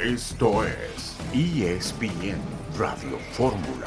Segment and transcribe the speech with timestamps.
[0.00, 2.38] Esto es ESPN
[2.78, 3.86] Radio Fórmula.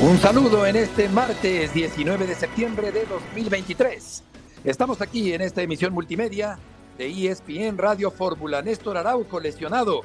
[0.00, 4.24] Un saludo en este martes 19 de septiembre de 2023.
[4.64, 6.58] Estamos aquí en esta emisión multimedia
[6.98, 8.62] de ESPN Radio Fórmula.
[8.62, 10.02] Néstor Araujo lesionado,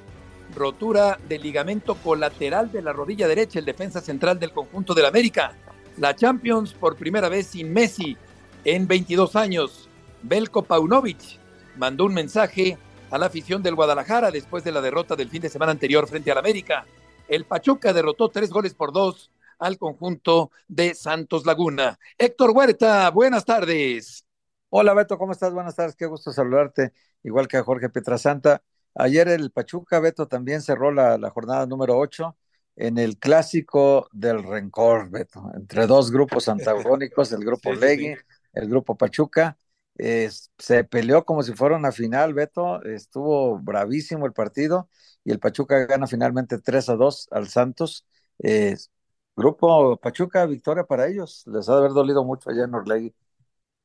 [0.53, 5.57] rotura del ligamento colateral de la rodilla derecha, el defensa central del conjunto del América.
[5.97, 8.15] La Champions por primera vez sin Messi
[8.65, 9.89] en 22 años.
[10.21, 11.42] Belko Paunovic
[11.77, 12.77] mandó un mensaje
[13.09, 16.31] a la afición del Guadalajara después de la derrota del fin de semana anterior frente
[16.31, 16.85] al América.
[17.27, 21.97] El Pachuca derrotó tres goles por dos al conjunto de Santos Laguna.
[22.17, 24.25] Héctor Huerta, buenas tardes.
[24.69, 25.53] Hola Beto, ¿cómo estás?
[25.53, 28.63] Buenas tardes, qué gusto saludarte, igual que a Jorge Pietrasanta.
[28.95, 32.35] Ayer el Pachuca, Beto, también cerró la, la jornada número 8
[32.75, 38.15] en el clásico del rencor, Beto, entre dos grupos antagónicos, el grupo Legui,
[38.53, 39.57] el grupo Pachuca
[39.97, 44.89] se peleó como si fuera una final, Beto, estuvo bravísimo el partido
[45.23, 48.05] y el Pachuca gana finalmente 3 a 2 al Santos.
[49.35, 53.13] grupo Pachuca, victoria para ellos, les ha de haber dolido mucho allá en Orlegui.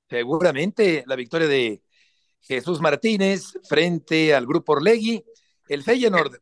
[0.08, 1.82] Seguramente la victoria de
[2.40, 5.24] Jesús Martínez frente al grupo Orlegui.
[5.68, 6.40] El Feyenoord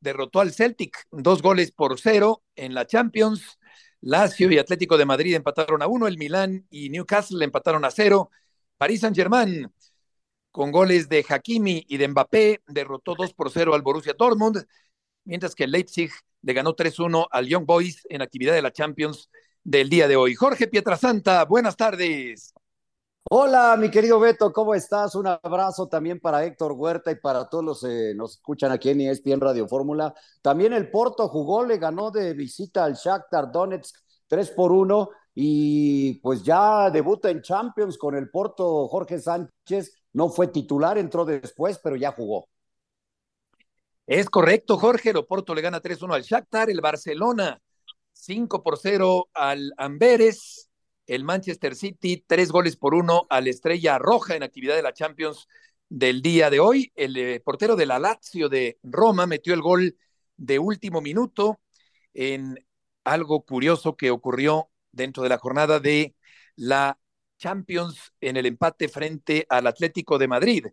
[0.00, 3.58] derrotó al Celtic dos goles por cero en la Champions.
[4.00, 8.30] Lazio y Atlético de Madrid empataron a uno, el Milán y Newcastle empataron a cero.
[8.82, 9.72] Paris Saint-Germain,
[10.50, 14.66] con goles de Hakimi y de Mbappé, derrotó 2 por 0 al Borussia Dortmund,
[15.22, 19.30] mientras que Leipzig le ganó 3-1 al Young Boys en actividad de la Champions
[19.62, 20.34] del día de hoy.
[20.34, 22.52] Jorge Pietrasanta, buenas tardes.
[23.30, 25.14] Hola, mi querido Beto, ¿cómo estás?
[25.14, 28.90] Un abrazo también para Héctor Huerta y para todos los que eh, nos escuchan aquí
[28.90, 30.12] en ESPN Radio Fórmula.
[30.40, 33.94] También el Porto jugó, le ganó de visita al Shakhtar Donetsk
[34.26, 39.94] 3 por 1 y pues ya debuta en Champions con el Porto Jorge Sánchez.
[40.12, 42.48] No fue titular, entró después, pero ya jugó.
[44.06, 45.10] Es correcto, Jorge.
[45.10, 46.68] El Porto le gana 3-1 al Shakhtar.
[46.68, 47.60] El Barcelona
[48.12, 50.70] 5 por 0 al Amberes.
[51.06, 55.48] El Manchester City 3 goles por 1 al Estrella Roja en actividad de la Champions
[55.88, 56.92] del día de hoy.
[56.94, 59.96] El eh, portero de la Lazio de Roma metió el gol
[60.36, 61.60] de último minuto
[62.12, 62.58] en
[63.04, 66.14] algo curioso que ocurrió dentro de la jornada de
[66.56, 66.98] la
[67.38, 70.66] Champions en el empate frente al Atlético de Madrid.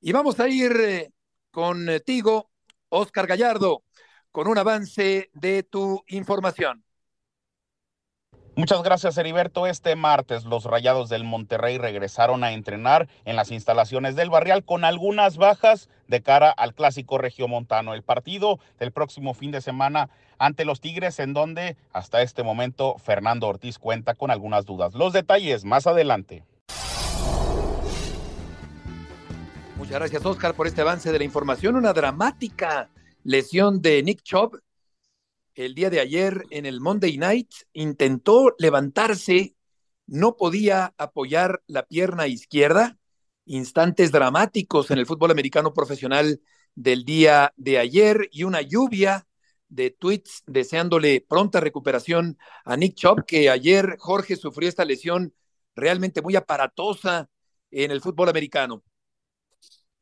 [0.00, 1.12] Y vamos a ir eh,
[1.50, 2.50] contigo,
[2.88, 3.84] Oscar Gallardo,
[4.30, 6.85] con un avance de tu información.
[8.58, 9.66] Muchas gracias, Heriberto.
[9.66, 14.82] Este martes los Rayados del Monterrey regresaron a entrenar en las instalaciones del Barrial con
[14.82, 17.92] algunas bajas de cara al clásico regiomontano.
[17.92, 20.08] El partido del próximo fin de semana
[20.38, 24.94] ante los Tigres, en donde hasta este momento Fernando Ortiz cuenta con algunas dudas.
[24.94, 26.42] Los detalles más adelante.
[29.76, 31.76] Muchas gracias, Oscar, por este avance de la información.
[31.76, 32.88] Una dramática
[33.22, 34.62] lesión de Nick Chubb
[35.56, 39.56] el día de ayer en el Monday Night, intentó levantarse,
[40.06, 42.98] no podía apoyar la pierna izquierda,
[43.46, 46.40] instantes dramáticos en el fútbol americano profesional
[46.74, 49.26] del día de ayer y una lluvia
[49.68, 55.34] de tweets deseándole pronta recuperación a Nick Chubb, que ayer Jorge sufrió esta lesión
[55.74, 57.30] realmente muy aparatosa
[57.70, 58.84] en el fútbol americano.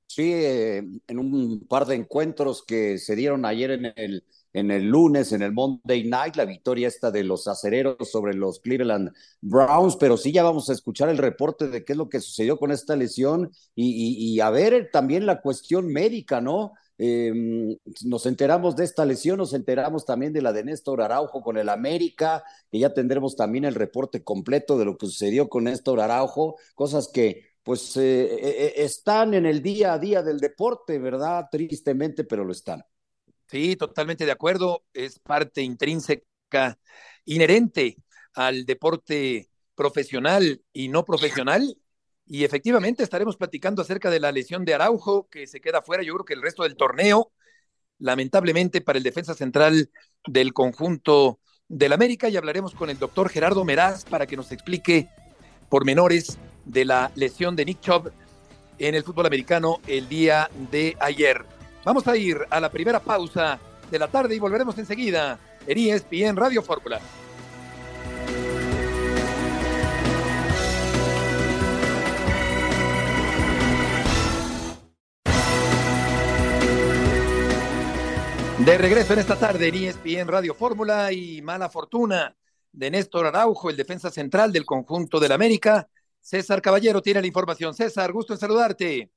[0.06, 4.84] Sí, eh, en un par de encuentros que se dieron ayer en el en el
[4.84, 9.10] lunes, en el Monday Night, la victoria esta de los acereros sobre los Cleveland
[9.40, 12.56] Browns, pero sí ya vamos a escuchar el reporte de qué es lo que sucedió
[12.56, 16.72] con esta lesión y, a ver también la cuestión médica, ¿no?
[16.96, 21.58] Em, nos enteramos de esta lesión, nos enteramos también de la de Néstor Araujo con
[21.58, 26.00] el América, que ya tendremos también el reporte completo de lo que sucedió con Néstor
[26.00, 30.98] Araujo, cosas que pues eh, eh, eh, están en el día a día del deporte,
[31.00, 31.48] ¿verdad?
[31.50, 32.84] Tristemente, pero lo están.
[33.54, 34.82] Sí, totalmente de acuerdo.
[34.92, 36.76] Es parte intrínseca,
[37.24, 37.98] inherente
[38.34, 41.78] al deporte profesional y no profesional.
[42.26, 46.14] Y efectivamente estaremos platicando acerca de la lesión de Araujo, que se queda fuera, yo
[46.14, 47.30] creo que el resto del torneo,
[48.00, 49.88] lamentablemente para el defensa central
[50.26, 55.08] del conjunto del América, y hablaremos con el doctor Gerardo Meraz para que nos explique
[55.68, 58.10] pormenores de la lesión de Nick Chubb
[58.80, 61.54] en el fútbol americano el día de ayer.
[61.84, 63.60] Vamos a ir a la primera pausa
[63.90, 66.98] de la tarde y volveremos enseguida en ESPN Radio Fórmula.
[78.64, 82.34] De regreso en esta tarde en ESPN Radio Fórmula y mala fortuna
[82.72, 85.86] de Néstor Araujo, el defensa central del conjunto del América.
[86.18, 87.74] César Caballero tiene la información.
[87.74, 89.10] César, gusto en saludarte.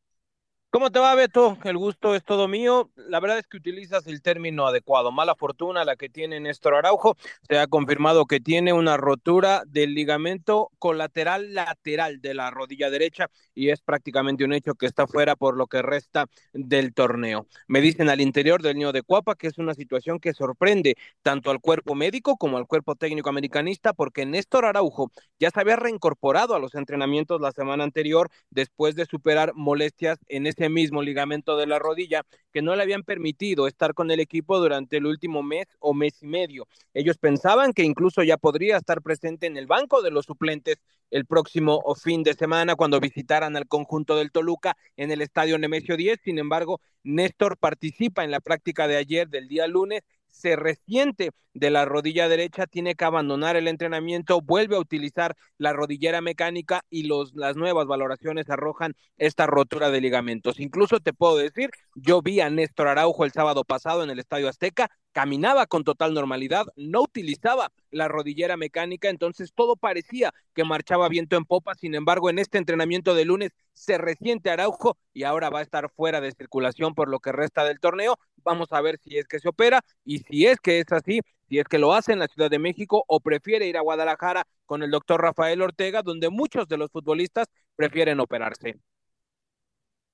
[0.69, 1.57] ¿Cómo te va, Beto?
[1.63, 2.91] El gusto es todo mío.
[2.97, 5.13] La verdad es que utilizas el término adecuado.
[5.13, 7.15] Mala fortuna la que tiene Néstor Araujo.
[7.47, 13.29] Se ha confirmado que tiene una rotura del ligamento colateral lateral de la rodilla derecha
[13.55, 17.47] y es prácticamente un hecho que está fuera por lo que resta del torneo.
[17.67, 21.49] Me dicen al interior del niño de Cuapa que es una situación que sorprende tanto
[21.49, 26.55] al cuerpo médico como al cuerpo técnico americanista porque Néstor Araujo ya se había reincorporado
[26.55, 31.67] a los entrenamientos la semana anterior después de superar molestias en ese mismo ligamento de
[31.67, 35.67] la rodilla que no le habían permitido estar con el equipo durante el último mes
[35.79, 36.67] o mes y medio.
[36.93, 40.77] Ellos pensaban que incluso ya podría estar presente en el banco de los suplentes
[41.11, 45.95] el próximo fin de semana cuando visitaran al conjunto del Toluca en el estadio Nemesio
[45.95, 46.19] 10.
[46.23, 50.01] Sin embargo, Néstor participa en la práctica de ayer del día lunes
[50.37, 55.73] se resiente de la rodilla derecha, tiene que abandonar el entrenamiento, vuelve a utilizar la
[55.73, 60.59] rodillera mecánica y los, las nuevas valoraciones arrojan esta rotura de ligamentos.
[60.59, 64.49] Incluso te puedo decir, yo vi a Néstor Araujo el sábado pasado en el Estadio
[64.49, 71.09] Azteca, caminaba con total normalidad, no utilizaba la rodillera mecánica, entonces todo parecía que marchaba
[71.09, 75.49] viento en popa, sin embargo en este entrenamiento de lunes se resiente Araujo y ahora
[75.49, 78.97] va a estar fuera de circulación por lo que resta del torneo, vamos a ver
[79.03, 81.93] si es que se opera y si es que es así, si es que lo
[81.93, 85.61] hace en la Ciudad de México o prefiere ir a Guadalajara con el doctor Rafael
[85.61, 88.79] Ortega, donde muchos de los futbolistas prefieren operarse.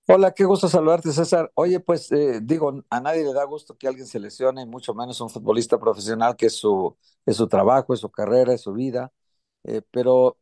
[0.08, 1.52] Hola, qué gusto saludarte, César.
[1.54, 5.22] Oye, pues eh, digo, a nadie le da gusto que alguien se lesione, mucho menos
[5.22, 9.14] un futbolista profesional, que es su, es su trabajo, es su carrera, es su vida,
[9.64, 10.38] eh, pero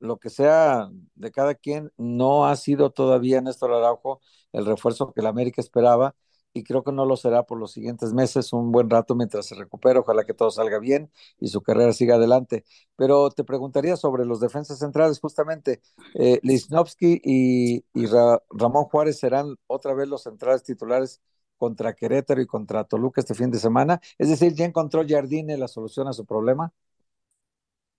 [0.00, 4.20] lo que sea de cada quien, no ha sido todavía Néstor Araujo
[4.52, 6.14] el refuerzo que la América esperaba
[6.58, 9.54] y creo que no lo será por los siguientes meses, un buen rato mientras se
[9.54, 11.10] recupera, ojalá que todo salga bien
[11.40, 12.64] y su carrera siga adelante.
[12.96, 15.80] Pero te preguntaría sobre los defensas centrales, justamente,
[16.14, 17.82] eh, y,
[18.50, 21.20] Ramón Juárez serán otra vez los centrales titulares
[21.56, 24.00] contra Querétaro y contra Toluca este fin de semana.
[24.18, 26.72] Es decir, ¿ya encontró Jardine la solución a su problema?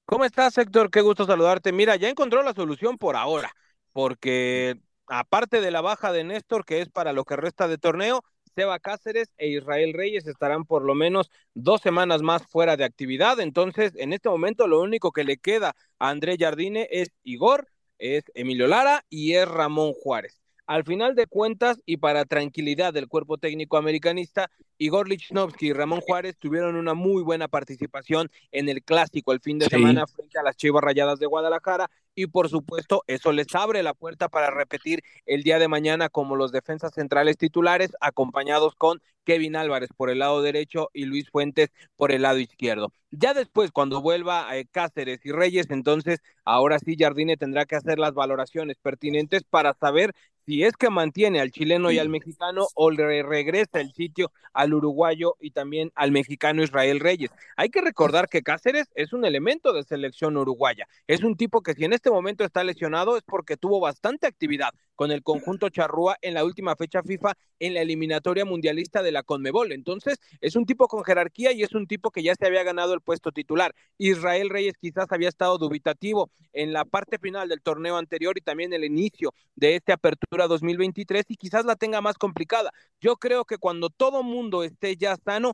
[0.06, 0.90] ¿Cómo estás, Héctor?
[0.90, 1.72] Qué gusto saludarte.
[1.72, 3.52] Mira, ya encontró la solución por ahora,
[3.94, 8.24] porque aparte de la baja de Néstor, que es para lo que resta de torneo,
[8.56, 13.40] Seba Cáceres e Israel Reyes estarán por lo menos dos semanas más fuera de actividad.
[13.40, 17.68] Entonces, en este momento, lo único que le queda a André Jardine es Igor,
[17.98, 20.42] es Emilio Lara y es Ramón Juárez.
[20.70, 26.00] Al final de cuentas, y para tranquilidad del cuerpo técnico americanista, Igor Lichnowsky y Ramón
[26.00, 30.44] Juárez tuvieron una muy buena participación en el clásico el fin de semana frente a
[30.44, 35.04] las Chivas Rayadas de Guadalajara y por supuesto eso les abre la puerta para repetir
[35.26, 40.20] el día de mañana como los defensas centrales titulares acompañados con Kevin Álvarez por el
[40.20, 42.92] lado derecho y Luis Fuentes por el lado izquierdo.
[43.12, 48.00] Ya después, cuando vuelva eh, Cáceres y Reyes, entonces ahora sí Jardine tendrá que hacer
[48.00, 50.14] las valoraciones pertinentes para saber
[50.50, 54.74] si es que mantiene al chileno y al mexicano o le regresa el sitio al
[54.74, 57.30] uruguayo y también al mexicano Israel Reyes.
[57.56, 60.88] Hay que recordar que Cáceres es un elemento de selección uruguaya.
[61.06, 64.72] Es un tipo que si en este momento está lesionado es porque tuvo bastante actividad
[65.00, 69.24] con el conjunto charrúa en la última fecha FIFA en la eliminatoria mundialista de la
[69.24, 69.72] Conmebol.
[69.72, 72.94] Entonces, es un tipo con jerarquía y es un tipo que ya se había ganado
[72.94, 73.74] el puesto titular.
[73.98, 78.74] Israel Reyes quizás había estado dubitativo en la parte final del torneo anterior y también
[78.74, 82.74] el inicio de esta apertura 2023 y quizás la tenga más complicada.
[83.00, 85.54] Yo creo que cuando todo mundo esté ya sano,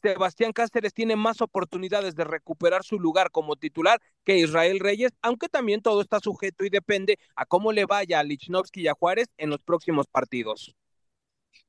[0.00, 5.48] Sebastián Cáceres tiene más oportunidades de recuperar su lugar como titular que Israel Reyes, aunque
[5.48, 9.28] también todo está sujeto y depende a cómo le vaya a Lichnowsky y a Juárez
[9.36, 10.74] en los próximos partidos.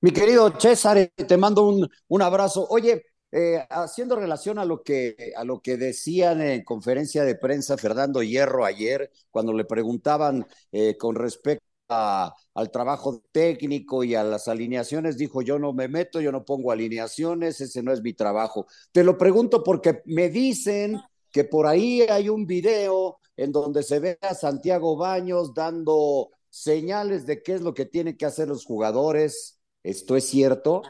[0.01, 2.68] Mi querido César, te mando un, un abrazo.
[2.70, 7.77] Oye, eh, haciendo relación a lo que a lo que decían en conferencia de prensa
[7.77, 14.48] Fernando Hierro ayer, cuando le preguntaban eh, con respecto al trabajo técnico y a las
[14.48, 18.68] alineaciones, dijo yo no me meto, yo no pongo alineaciones, ese no es mi trabajo.
[18.92, 24.00] Te lo pregunto porque me dicen que por ahí hay un video en donde se
[24.00, 28.66] ve a Santiago Baños dando señales de qué es lo que tienen que hacer los
[28.66, 29.60] jugadores.
[29.82, 30.84] ¿Esto es cierto?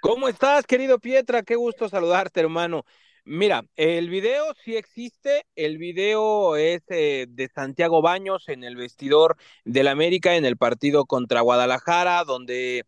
[0.00, 1.42] ¿Cómo estás, querido Pietra?
[1.42, 2.84] Qué gusto saludarte, hermano.
[3.28, 9.36] Mira, el video sí existe, el video es eh, de Santiago Baños en el vestidor
[9.64, 12.84] del América en el partido contra Guadalajara, donde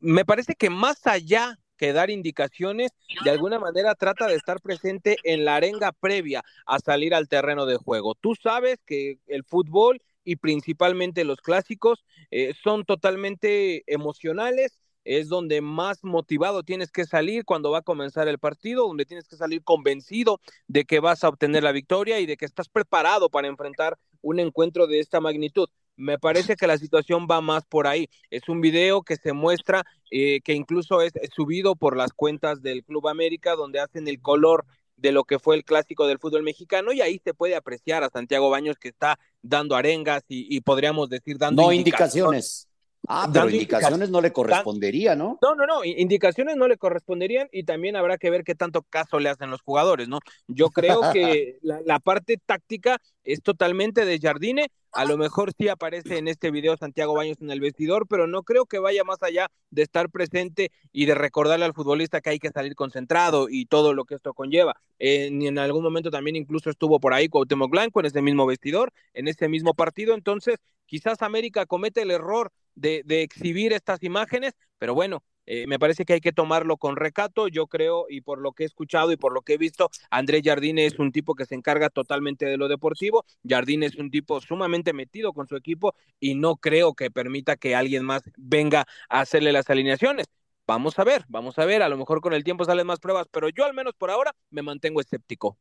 [0.00, 2.90] me parece que más allá que dar indicaciones,
[3.22, 7.64] de alguna manera trata de estar presente en la arenga previa a salir al terreno
[7.64, 8.16] de juego.
[8.16, 15.60] Tú sabes que el fútbol y principalmente los clásicos eh, son totalmente emocionales, es donde
[15.60, 19.62] más motivado tienes que salir cuando va a comenzar el partido, donde tienes que salir
[19.62, 23.96] convencido de que vas a obtener la victoria y de que estás preparado para enfrentar
[24.20, 25.68] un encuentro de esta magnitud.
[25.94, 28.10] Me parece que la situación va más por ahí.
[28.30, 32.84] Es un video que se muestra, eh, que incluso es, subido por las cuentas del
[32.84, 36.92] Club América, donde hacen el color de lo que fue el clásico del fútbol mexicano
[36.92, 41.38] y ahí se puede apreciar a Santiago Baños que está dando arengas y, podríamos decir
[41.38, 42.65] dando no indicaciones.
[43.08, 45.38] Ah, pero indicaciones no le correspondería, ¿no?
[45.42, 49.18] No, no, no, indicaciones no le corresponderían y también habrá que ver qué tanto caso
[49.20, 50.20] le hacen los jugadores, ¿no?
[50.46, 56.16] Yo creo que la, parte táctica es totalmente de Jardine, a lo mejor sí aparece
[56.16, 59.50] en este video Santiago Baños en el vestidor, pero no creo que vaya más allá
[59.70, 63.92] de estar presente y de recordarle al futbolista que hay que salir concentrado y todo
[63.92, 64.74] lo que esto conlleva.
[64.98, 68.90] Eh, en algún momento también incluso estuvo por ahí Cuauhtémoc Blanco en ese mismo vestidor,
[69.12, 74.94] en ese mismo partido, entonces quizás América comete el error de, exhibir estas imágenes, pero
[74.94, 77.48] bueno, eh, me parece que hay que tomarlo con recato.
[77.48, 80.42] Yo creo, y por lo que he escuchado y por lo que he visto, Andrés
[80.44, 83.24] Jardine es un tipo que se encarga totalmente de lo deportivo.
[83.48, 87.74] Jardine es un tipo sumamente metido con su equipo y no creo que permita que
[87.74, 90.26] alguien más venga a hacerle las alineaciones.
[90.66, 93.28] Vamos a ver, vamos a ver, a lo mejor con el tiempo salen más pruebas,
[93.30, 95.56] pero yo al menos por ahora me mantengo escéptico.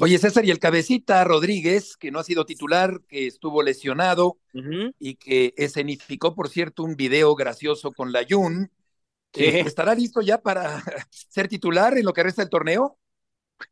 [0.00, 4.38] Oye, César, y el cabecita Rodríguez, que no ha sido titular, que estuvo lesionado
[4.98, 8.70] y que escenificó, por cierto, un video gracioso con la Jun,
[9.38, 12.98] ¿estará listo ya para ser titular en lo que resta del torneo?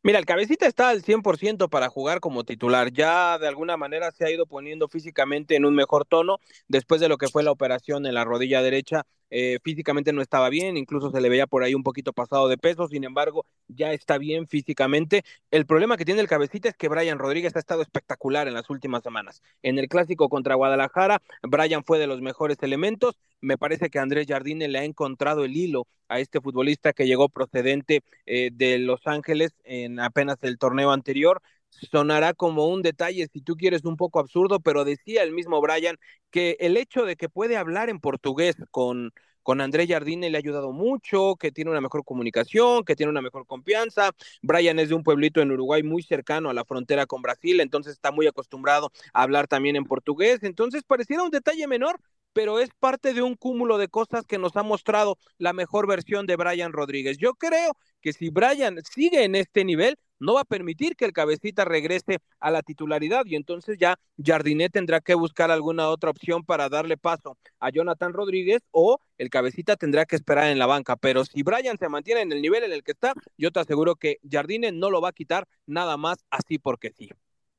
[0.03, 2.91] Mira, el cabecita está al 100% para jugar como titular.
[2.91, 7.07] Ya de alguna manera se ha ido poniendo físicamente en un mejor tono después de
[7.07, 11.11] lo que fue la operación en la rodilla derecha eh, físicamente no estaba bien, incluso
[11.11, 14.47] se le veía por ahí un poquito pasado de peso, sin embargo, ya está bien
[14.47, 15.23] físicamente.
[15.51, 18.69] El problema que tiene el cabecita es que Brian Rodríguez ha estado espectacular en las
[18.69, 19.41] últimas semanas.
[19.63, 23.17] En el clásico contra Guadalajara, Brian fue de los mejores elementos.
[23.41, 27.29] Me parece que Andrés Jardine le ha encontrado el hilo a este futbolista que llegó
[27.29, 33.41] procedente eh, de Los Ángeles en apenas el torneo anterior sonará como un detalle, si
[33.41, 35.97] tú quieres, un poco absurdo, pero decía el mismo Brian
[36.31, 39.11] que el hecho de que puede hablar en portugués con,
[39.43, 43.21] con André Jardine le ha ayudado mucho, que tiene una mejor comunicación, que tiene una
[43.21, 44.11] mejor confianza.
[44.41, 47.93] Brian es de un pueblito en Uruguay muy cercano a la frontera con Brasil, entonces
[47.93, 50.39] está muy acostumbrado a hablar también en portugués.
[50.43, 51.99] Entonces pareciera un detalle menor,
[52.33, 56.25] pero es parte de un cúmulo de cosas que nos ha mostrado la mejor versión
[56.25, 57.17] de Brian Rodríguez.
[57.17, 61.13] Yo creo que si Brian sigue en este nivel, no va a permitir que el
[61.13, 66.43] cabecita regrese a la titularidad y entonces ya Jardinet tendrá que buscar alguna otra opción
[66.43, 70.95] para darle paso a Jonathan Rodríguez o el cabecita tendrá que esperar en la banca.
[70.95, 73.95] Pero si Brian se mantiene en el nivel en el que está, yo te aseguro
[73.95, 77.09] que Jardine no lo va a quitar nada más así porque sí.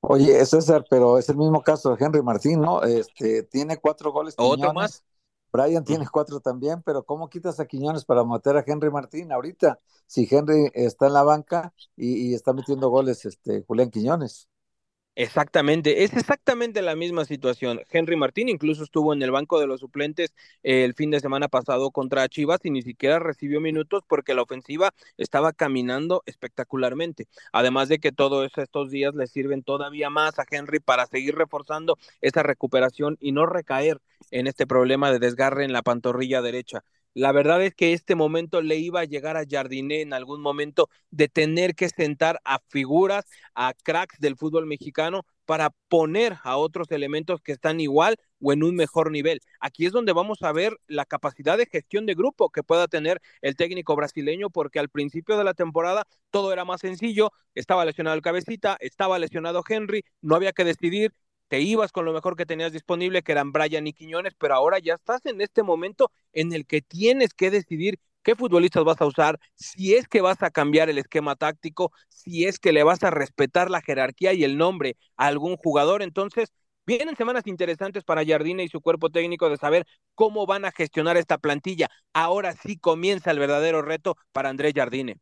[0.01, 2.83] Oye, César, pero es el mismo caso de Henry Martín, ¿no?
[2.83, 4.35] Este, tiene cuatro goles.
[4.37, 5.03] Otro más.
[5.53, 9.81] Brian tiene cuatro también, pero ¿cómo quitas a Quiñones para meter a Henry Martín ahorita?
[10.07, 14.49] Si Henry está en la banca y, está metiendo goles este Julián Quiñones.
[15.21, 17.81] Exactamente, es exactamente la misma situación.
[17.91, 21.91] Henry Martín incluso estuvo en el banco de los suplentes el fin de semana pasado
[21.91, 27.27] contra Chivas y ni siquiera recibió minutos porque la ofensiva estaba caminando espectacularmente.
[27.53, 31.99] Además de que todos estos días le sirven todavía más a Henry para seguir reforzando
[32.21, 34.01] esa recuperación y no recaer
[34.31, 36.85] en este problema de desgarre en la pantorrilla derecha.
[37.15, 40.89] La verdad es que este momento le iba a llegar a Jardiné en algún momento
[41.11, 46.91] de tener que sentar a figuras, a cracks del fútbol mexicano para poner a otros
[46.93, 49.41] elementos que están igual o en un mejor nivel.
[49.61, 53.21] Aquí es donde vamos a ver la capacidad de gestión de grupo que pueda tener
[53.41, 58.15] el técnico brasileño, porque al principio de la temporada todo era más sencillo, estaba lesionado
[58.15, 61.13] el cabecita, estaba lesionado Henry, no había que decidir,
[61.49, 64.79] te ibas con lo mejor que tenías disponible, que eran Brian y Quiñones, pero ahora
[64.79, 69.07] ya estás en este momento en el que tienes que decidir qué futbolistas vas a
[69.07, 73.03] usar, si es que vas a cambiar el esquema táctico, si es que le vas
[73.03, 76.03] a respetar la jerarquía y el nombre a algún jugador.
[76.03, 76.53] Entonces,
[76.85, 81.17] vienen semanas interesantes para Jardine y su cuerpo técnico de saber cómo van a gestionar
[81.17, 81.89] esta plantilla.
[82.13, 85.19] Ahora sí comienza el verdadero reto para Andrés Jardine.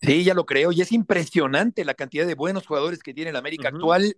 [0.00, 3.36] Sí, ya lo creo, y es impresionante la cantidad de buenos jugadores que tiene el
[3.36, 4.16] América actual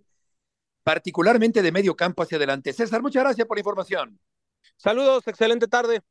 [0.83, 2.73] particularmente de medio campo hacia adelante.
[2.73, 4.19] César, muchas gracias por la información.
[4.77, 6.01] Saludos, excelente tarde.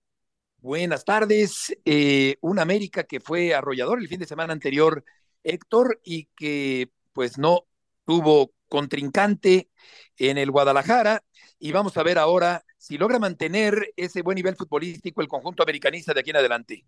[0.58, 1.74] Buenas tardes.
[1.84, 5.04] Eh, un América que fue arrollador el fin de semana anterior,
[5.44, 7.64] Héctor, y que pues no
[8.04, 9.70] tuvo contrincante
[10.16, 11.24] en el Guadalajara.
[11.58, 16.12] Y vamos a ver ahora si logra mantener ese buen nivel futbolístico el conjunto americanista
[16.12, 16.84] de aquí en adelante.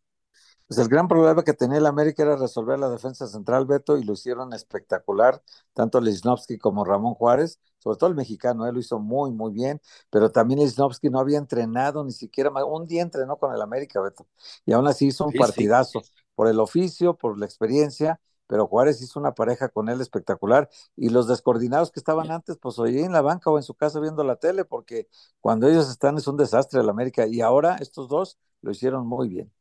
[0.70, 4.04] Pues el gran problema que tenía el América era resolver la defensa central, Beto, y
[4.04, 9.00] lo hicieron espectacular, tanto Lisnowski como Ramón Juárez, sobre todo el mexicano, él lo hizo
[9.00, 13.52] muy, muy bien, pero también Lisnowski no había entrenado ni siquiera, un día entrenó con
[13.52, 14.28] el América, Beto,
[14.64, 19.18] y aún así hizo un partidazo, por el oficio, por la experiencia, pero Juárez hizo
[19.18, 23.22] una pareja con él espectacular y los descoordinados que estaban antes, pues oye en la
[23.22, 25.08] banca o en su casa viendo la tele, porque
[25.40, 29.28] cuando ellos están es un desastre el América y ahora estos dos lo hicieron muy
[29.28, 29.52] bien.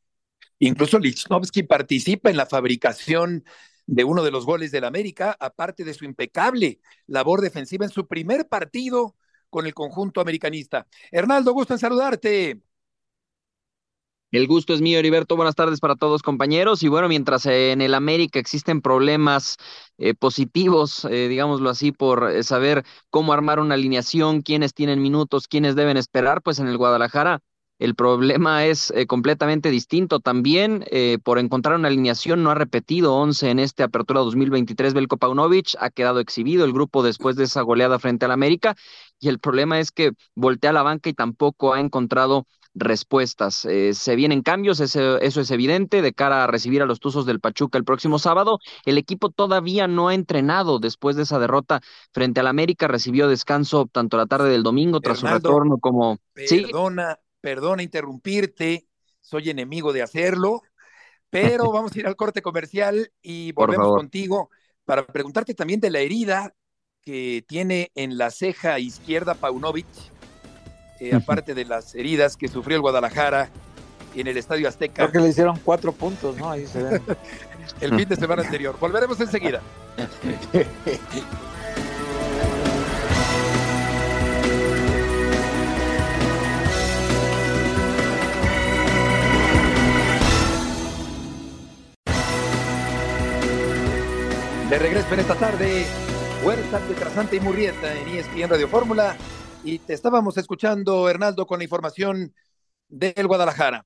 [0.59, 3.43] Incluso Lichnowsky participa en la fabricación
[3.85, 8.07] de uno de los goles del América, aparte de su impecable labor defensiva en su
[8.07, 9.15] primer partido
[9.49, 10.85] con el conjunto americanista.
[11.11, 12.61] Hernaldo, gusto en saludarte.
[14.31, 15.35] El gusto es mío, Heriberto.
[15.35, 16.83] Buenas tardes para todos, compañeros.
[16.83, 19.57] Y bueno, mientras en el América existen problemas
[19.97, 25.47] eh, positivos, eh, digámoslo así, por eh, saber cómo armar una alineación, quiénes tienen minutos,
[25.47, 27.41] quiénes deben esperar, pues en el Guadalajara
[27.79, 30.19] el problema es completamente distinto.
[30.19, 30.85] También
[31.23, 35.89] por encontrar una alineación no ha repetido 11 en este Apertura 2023 Belko Paunovic, ha
[35.89, 38.75] quedado exhibido el grupo después de esa goleada frente al América
[39.19, 43.65] y el problema es que voltea a la banca y tampoco ha encontrado respuestas.
[43.65, 47.25] Eh, se vienen cambios, eso, eso es evidente, de cara a recibir a los Tuzos
[47.25, 48.59] del Pachuca el próximo sábado.
[48.85, 51.81] El equipo todavía no ha entrenado después de esa derrota
[52.13, 56.19] frente al América, recibió descanso tanto la tarde del domingo tras su retorno como...
[56.33, 58.87] Perdona, perdona interrumpirte,
[59.21, 60.61] soy enemigo de hacerlo,
[61.29, 64.49] pero vamos a ir al corte comercial y volvemos contigo
[64.85, 66.53] para preguntarte también de la herida
[67.01, 69.87] que tiene en la ceja izquierda Paunovic
[70.99, 73.49] eh, aparte de las heridas que sufrió el Guadalajara
[74.15, 75.03] en el Estadio Azteca.
[75.03, 76.51] Creo que le hicieron cuatro puntos, ¿no?
[76.51, 77.01] Ahí se ven.
[77.81, 78.75] el fin de semana anterior.
[78.79, 79.61] Volveremos enseguida.
[94.79, 95.85] De regreso en esta tarde,
[96.41, 99.17] Huerta, Petrasante y Murrieta en ESPN Radio Fórmula
[99.61, 102.33] y te estábamos escuchando, Hernaldo, con la información
[102.87, 103.83] del Guadalajara.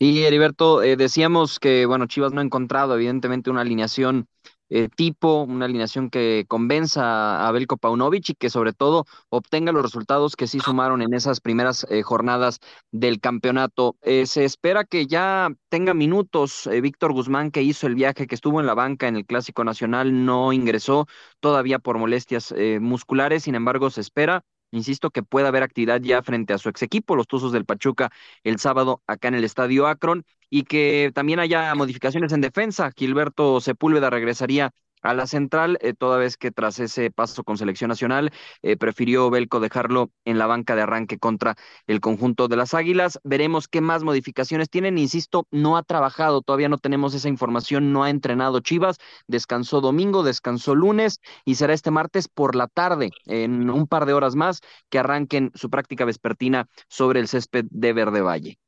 [0.00, 4.26] Y Heriberto, eh, decíamos que, bueno, Chivas no ha encontrado evidentemente una alineación
[4.70, 9.82] eh, tipo, una alineación que convenza a Belko Paunovic y que sobre todo obtenga los
[9.82, 13.96] resultados que sí sumaron en esas primeras eh, jornadas del campeonato.
[14.02, 18.66] se espera que ya tenga minutos Víctor Guzmán, que hizo el viaje, que estuvo en
[18.66, 21.06] la banca en el Clásico Nacional, no ingresó
[21.40, 26.52] todavía por molestias musculares, sin embargo se espera Insisto que puede haber actividad ya frente
[26.54, 28.10] a su ex equipo, los Tuzos del Pachuca,
[28.42, 32.90] el sábado acá en el Estadio Akron, y que también haya modificaciones en defensa.
[32.96, 37.88] Gilberto Sepúlveda regresaría a la central, eh, toda vez que tras ese paso con selección
[37.88, 42.74] nacional eh, prefirió Belco dejarlo en la banca de arranque contra el conjunto de las
[42.74, 43.20] Águilas.
[43.24, 44.98] Veremos qué más modificaciones tienen.
[44.98, 50.22] Insisto, no ha trabajado, todavía no tenemos esa información, no ha entrenado Chivas, descansó domingo,
[50.22, 54.60] descansó lunes y será este martes por la tarde, en un par de horas más,
[54.88, 58.58] que arranquen su práctica vespertina sobre el césped de Verde Valle.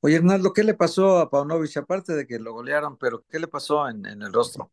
[0.00, 1.76] Oye, Hernando, ¿qué le pasó a Paunovic?
[1.78, 4.70] Aparte de que lo golearon, pero ¿qué le pasó en el rostro?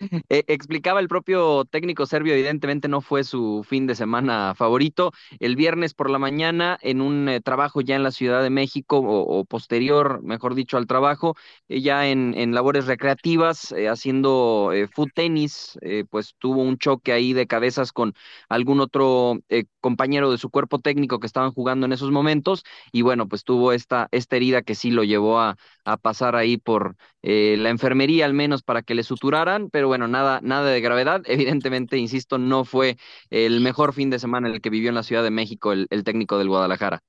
[0.28, 5.12] Eh, explicaba el propio técnico serbio, evidentemente no fue su fin de semana favorito.
[5.40, 8.98] El viernes por la mañana, en un eh, trabajo ya en la Ciudad de México,
[9.02, 11.36] o, posterior, mejor dicho, al trabajo,
[11.68, 15.78] eh, ya en, en, labores recreativas, haciendo foot tenis,
[16.10, 18.14] pues tuvo un choque ahí de cabezas con
[18.48, 19.38] algún otro
[19.80, 23.72] compañero de su cuerpo técnico que estaban jugando en esos momentos, y bueno, pues tuvo
[23.72, 28.34] esta, esta herida que sí lo llevó a, a pasar ahí por la enfermería, al
[28.34, 31.20] menos para que le suturaran, pero bueno, nada, nada de gravedad.
[31.26, 32.96] Evidentemente, insisto, no fue
[33.28, 35.88] el mejor fin de semana en el que vivió en la Ciudad de México el,
[36.04, 37.02] técnico del Guadalajara.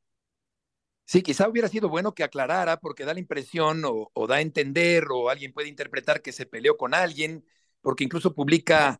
[1.06, 4.42] Sí, quizá hubiera sido bueno que aclarara, porque da la impresión o, o, da a
[4.42, 7.46] entender, o alguien puede interpretar que se peleó con alguien,
[7.82, 9.00] porque incluso publica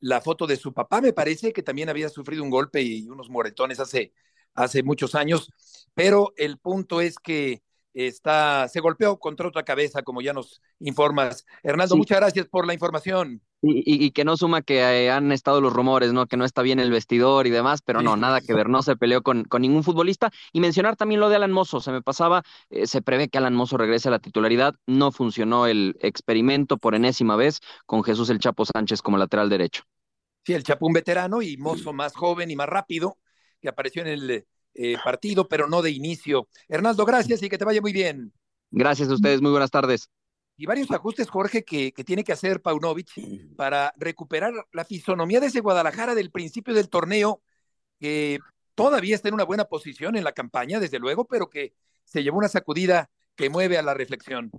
[0.00, 3.30] la foto de su papá, me parece que también había sufrido un golpe y unos
[3.30, 4.12] moretones hace,
[4.52, 5.50] hace muchos años,
[5.94, 7.62] pero el punto es que
[7.94, 11.46] está, se golpeó contra otra cabeza, como ya nos informas.
[11.62, 13.40] Hernando, muchas gracias por la información.
[13.66, 16.26] Y, que no suma que eh, han estado los rumores, ¿no?
[16.26, 18.94] Que no está bien el vestidor y demás, pero no, nada que ver, no se
[18.94, 20.30] peleó con, con, ningún futbolista.
[20.52, 23.54] Y mencionar también lo de Alan Mozo, se me pasaba, eh, se prevé que Alan
[23.54, 28.38] Mozo regrese a la titularidad, no funcionó el experimento por enésima vez con Jesús el
[28.38, 29.84] Chapo Sánchez como lateral derecho.
[30.44, 33.16] Sí, el Chapo un veterano y Mozo más joven y más rápido,
[33.62, 36.48] que apareció en el eh, partido, pero no de inicio.
[36.68, 38.32] Hernaldo, gracias y que te vaya muy bien.
[38.70, 40.10] Gracias a ustedes, muy buenas tardes.
[40.56, 43.10] Y varios ajustes, Jorge, que, que tiene que hacer Paunovic
[43.56, 47.42] para recuperar la fisonomía de ese Guadalajara del principio del torneo,
[47.98, 48.38] que
[48.74, 52.38] todavía está en una buena posición en la campaña, desde luego, pero que se llevó
[52.38, 54.50] una sacudida que mueve a la reflexión.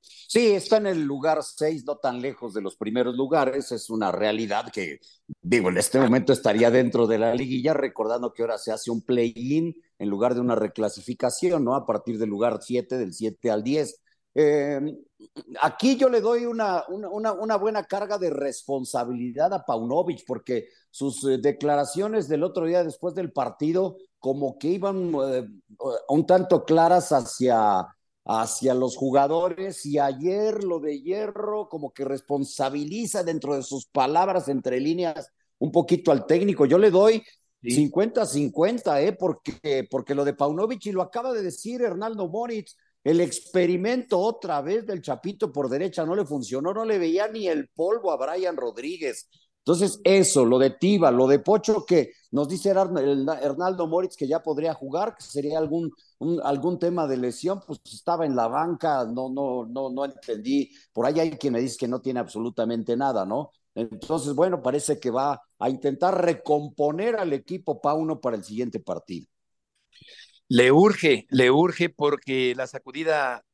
[0.00, 3.72] Sí, está en el lugar 6, no tan lejos de los primeros lugares.
[3.72, 5.00] Es una realidad que,
[5.40, 9.02] digo, en este momento estaría dentro de la liguilla, recordando que ahora se hace un
[9.02, 11.74] play-in en lugar de una reclasificación, ¿no?
[11.74, 14.00] A partir del lugar 7, del 7 al 10.
[14.34, 14.80] Eh,
[15.62, 21.24] aquí yo le doy una, una, una, buena carga de responsabilidad a Paunovic, porque sus
[21.24, 25.48] eh, declaraciones del otro día después del partido, como que iban eh,
[26.08, 27.86] un tanto claras hacia,
[28.28, 34.48] hacia los jugadores, y ayer lo de Hierro, como que responsabiliza dentro de sus palabras
[34.48, 36.66] entre líneas un poquito al técnico.
[36.66, 37.24] Yo le doy
[37.62, 39.12] 50-50, ¿eh?
[39.14, 44.60] Porque, porque lo de Paunovic, y lo acaba de decir Hernando Moritz, el experimento otra
[44.60, 48.16] vez del Chapito por derecha no le funcionó, no le veía ni el polvo a
[48.16, 49.28] Brian Rodríguez.
[49.68, 54.42] Entonces, eso, lo de Tiva, lo de Pocho, que nos dice Hernaldo Moritz que ya
[54.42, 55.92] podría jugar, que sería algún,
[56.42, 60.70] algún tema de lesión, pues estaba en la banca, no, no, no, no entendí.
[60.90, 63.50] Por ahí hay quien me dice que no tiene absolutamente nada, ¿no?
[63.74, 69.26] Entonces, bueno, parece que va a intentar recomponer al equipo Pauno para el siguiente partido.
[70.48, 73.44] Le urge, le urge porque la sacudida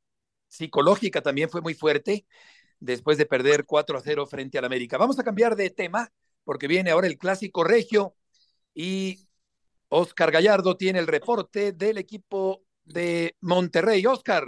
[0.46, 2.24] psicológica también fue muy fuerte
[2.84, 4.98] después de perder 4 a 0 frente al América.
[4.98, 6.12] Vamos a cambiar de tema
[6.44, 8.14] porque viene ahora el clásico regio
[8.74, 9.26] y
[9.88, 14.04] Oscar Gallardo tiene el reporte del equipo de Monterrey.
[14.04, 14.44] Oscar.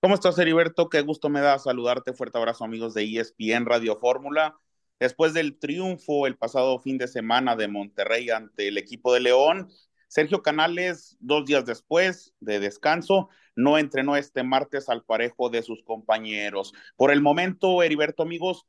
[0.00, 0.88] ¿Cómo estás, Heriberto?
[0.88, 2.14] Qué gusto me da saludarte.
[2.14, 4.56] Fuerte abrazo, amigos de ESPN Radio Fórmula.
[4.98, 9.68] Después del triunfo el pasado fin de semana de Monterrey ante el equipo de León,
[10.08, 15.82] Sergio Canales, dos días después de descanso, no entrenó este martes al parejo de sus
[15.82, 16.72] compañeros.
[16.96, 18.66] Por el momento, Heriberto, amigos,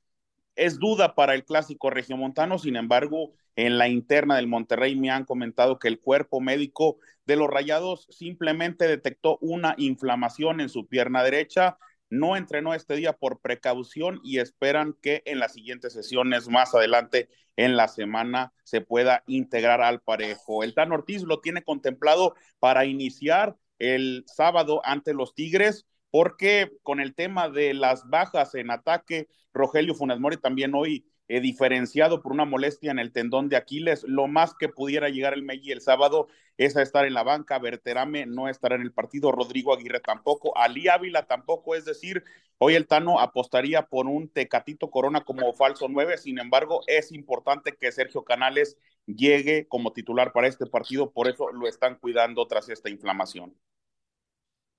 [0.55, 5.25] es duda para el clásico regiomontano, sin embargo, en la interna del Monterrey me han
[5.25, 11.23] comentado que el cuerpo médico de los Rayados simplemente detectó una inflamación en su pierna
[11.23, 11.77] derecha
[12.13, 17.27] no entrenó este día por precaución y esperan que en las siguientes sesiones más adelante
[17.55, 20.63] en la semana se pueda integrar al parejo.
[20.63, 26.99] El Tan Ortiz lo tiene contemplado para iniciar el sábado ante los Tigres porque con
[26.99, 32.31] el tema de las bajas en ataque, Rogelio Funes Mori también hoy eh, diferenciado por
[32.31, 34.03] una molestia en el tendón de Aquiles.
[34.03, 37.59] Lo más que pudiera llegar el Megui el sábado es a estar en la banca.
[37.59, 39.31] Berterame no estará en el partido.
[39.31, 40.57] Rodrigo Aguirre tampoco.
[40.57, 41.75] Ali Ávila tampoco.
[41.75, 42.23] Es decir,
[42.57, 46.17] hoy el Tano apostaría por un Tecatito Corona como falso nueve.
[46.17, 51.11] Sin embargo, es importante que Sergio Canales llegue como titular para este partido.
[51.11, 53.55] Por eso lo están cuidando tras esta inflamación.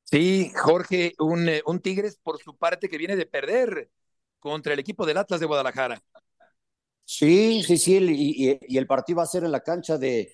[0.04, 3.90] Sí, Jorge, un, eh, un Tigres por su parte que viene de perder
[4.38, 6.02] contra el equipo del Atlas de Guadalajara.
[7.05, 7.99] Sí, sí, sí,
[8.67, 10.33] y, el partido va a ser en la cancha de,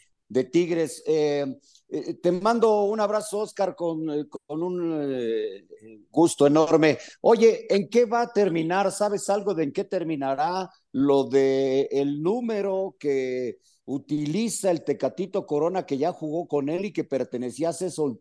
[0.53, 1.03] Tigres.
[1.07, 1.45] Eh,
[1.89, 5.67] eh, te mando un abrazo, Oscar, con, eh, un
[6.11, 6.99] gusto enorme.
[7.23, 8.93] Oye, ¿en qué va a terminar?
[8.93, 15.85] ¿Sabes algo de en qué terminará lo de el número que utiliza el Tecatito Corona
[15.85, 18.21] que ya jugó con él y que pertenecía a Celso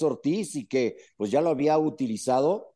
[0.00, 2.75] Ortiz y que pues ya lo había utilizado?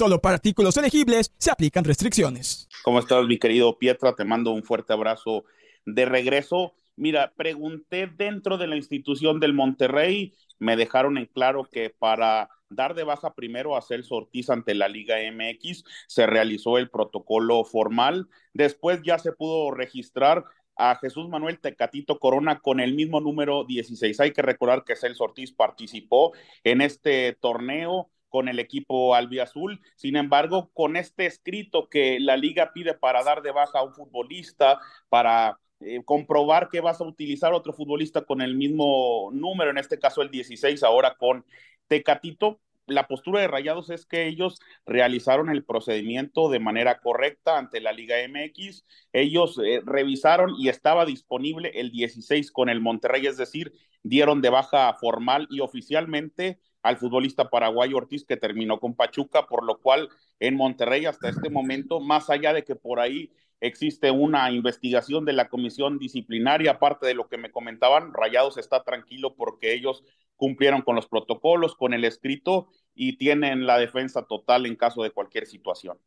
[0.00, 2.70] Solo para artículos elegibles se aplican restricciones.
[2.84, 4.14] ¿Cómo estás, mi querido Pietra?
[4.14, 5.44] Te mando un fuerte abrazo
[5.84, 6.72] de regreso.
[6.96, 12.94] Mira, pregunté dentro de la institución del Monterrey, me dejaron en claro que para dar
[12.94, 18.26] de baja primero a Celso Ortiz ante la Liga MX se realizó el protocolo formal.
[18.54, 24.18] Después ya se pudo registrar a Jesús Manuel Tecatito Corona con el mismo número 16.
[24.20, 26.32] Hay que recordar que Celso Ortiz participó
[26.64, 29.80] en este torneo con el equipo albiazul.
[29.96, 33.94] Sin embargo, con este escrito que la liga pide para dar de baja a un
[33.94, 34.78] futbolista,
[35.10, 39.98] para eh, comprobar que vas a utilizar otro futbolista con el mismo número, en este
[39.98, 41.44] caso el 16, ahora con
[41.88, 47.80] Tecatito, la postura de Rayados es que ellos realizaron el procedimiento de manera correcta ante
[47.80, 48.84] la Liga MX.
[49.12, 54.50] Ellos eh, revisaron y estaba disponible el 16 con el Monterrey, es decir, dieron de
[54.50, 60.08] baja formal y oficialmente al futbolista paraguayo Ortiz que terminó con Pachuca, por lo cual
[60.38, 65.34] en Monterrey hasta este momento, más allá de que por ahí existe una investigación de
[65.34, 70.02] la comisión disciplinaria, aparte de lo que me comentaban, Rayados está tranquilo porque ellos
[70.36, 75.10] cumplieron con los protocolos, con el escrito y tienen la defensa total en caso de
[75.10, 75.98] cualquier situación.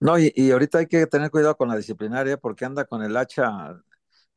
[0.00, 3.16] No, y, y ahorita hay que tener cuidado con la disciplinaria porque anda con el
[3.18, 3.82] hacha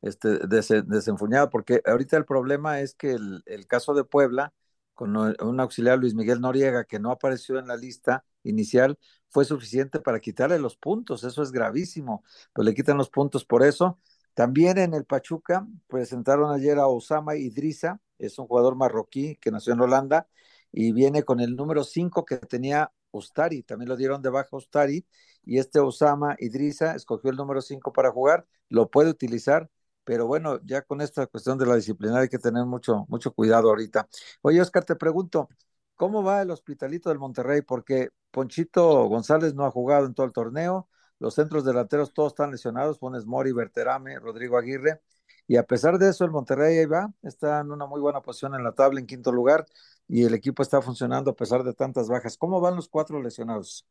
[0.02, 4.52] este, desenfuñada, porque ahorita el problema es que el, el caso de Puebla,
[4.94, 10.00] con un auxiliar Luis Miguel Noriega que no apareció en la lista inicial, fue suficiente
[10.00, 11.24] para quitarle los puntos.
[11.24, 12.24] Eso es gravísimo.
[12.52, 13.98] Pues le quitan los puntos por eso.
[14.34, 19.74] También en el Pachuca presentaron ayer a Osama Idrisa, es un jugador marroquí que nació
[19.74, 20.28] en Holanda
[20.72, 25.06] y viene con el número 5 que tenía Ustari, también lo dieron de baja Ustari,
[25.44, 29.70] y este Osama Idrisa escogió el número 5 para jugar, lo puede utilizar,
[30.04, 33.68] pero bueno, ya con esta cuestión de la disciplina hay que tener mucho, mucho cuidado
[33.70, 34.08] ahorita.
[34.42, 35.48] Oye, Oscar, te pregunto,
[35.96, 37.62] ¿cómo va el hospitalito del Monterrey?
[37.62, 40.88] Porque Ponchito González no ha jugado en todo el torneo,
[41.18, 45.00] los centros delanteros todos están lesionados, pones Mori, Berterame, Rodrigo Aguirre,
[45.46, 48.54] y a pesar de eso el Monterrey ahí va, está en una muy buena posición
[48.54, 49.66] en la tabla en quinto lugar,
[50.08, 52.36] y el equipo está funcionando a pesar de tantas bajas.
[52.36, 53.86] ¿Cómo van los cuatro lesionados?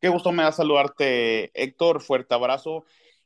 [0.00, 2.02] Qué gusto me da saludarte, Héctor.
[2.02, 2.84] Fuerte abrazo.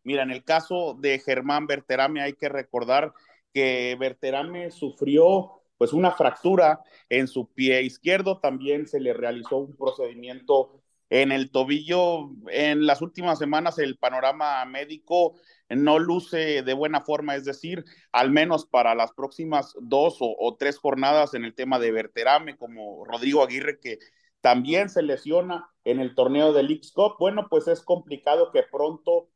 [0.09, 3.12] Mira, en el caso de Germán Berterame hay que recordar
[3.53, 9.77] que Berterame sufrió pues una fractura en su pie izquierdo, también se le realizó un
[9.77, 12.31] procedimiento en el tobillo.
[12.51, 15.35] En las últimas semanas el panorama médico
[15.68, 20.79] no luce de buena forma, es decir, al menos para las próximas dos o, tres
[20.79, 23.99] jornadas en el tema de Berterame, como Rodrigo Aguirre, que
[24.40, 27.16] también se lesiona en el torneo del League Cup.
[27.18, 29.29] Bueno, pues es complicado que pronto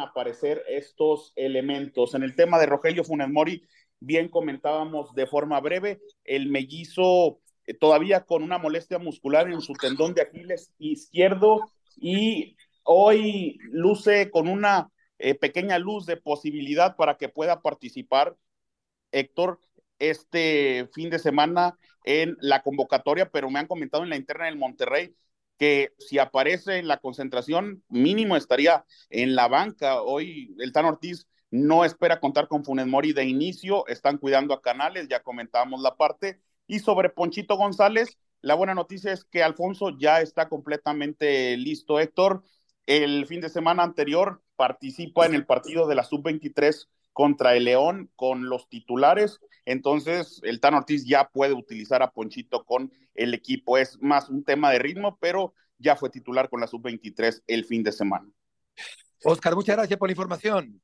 [0.00, 2.14] aparecer estos elementos.
[2.14, 3.66] En el tema de Rogelio Funes Mori,
[4.00, 9.72] bien comentábamos de forma breve, el mellizo eh, todavía con una molestia muscular en su
[9.72, 11.60] tendón de Aquiles izquierdo
[11.96, 18.36] y hoy luce con una eh, pequeña luz de posibilidad para que pueda participar
[19.10, 19.58] Héctor
[19.98, 24.56] este fin de semana en la convocatoria, pero me han comentado en la interna del
[24.56, 25.14] Monterrey
[25.58, 30.02] que si aparece la concentración, mínimo estaría en la banca.
[30.02, 34.62] Hoy el Tan Ortiz no espera contar con Funes Mori de inicio, están cuidando a
[34.62, 36.40] Canales, ya comentábamos la parte.
[36.66, 42.44] Y sobre Ponchito González, la buena noticia es que Alfonso ya está completamente listo, Héctor.
[42.86, 46.88] El fin de semana anterior participa en el partido de la sub-23
[47.18, 49.40] contra el León con los titulares.
[49.64, 53.76] Entonces, el Tan Ortiz ya puede utilizar a Ponchito con el equipo.
[53.76, 57.82] Es más un tema de ritmo, pero ya fue titular con la sub-23 el fin
[57.82, 58.30] de semana.
[59.24, 60.80] Oscar, muchas gracias por la información.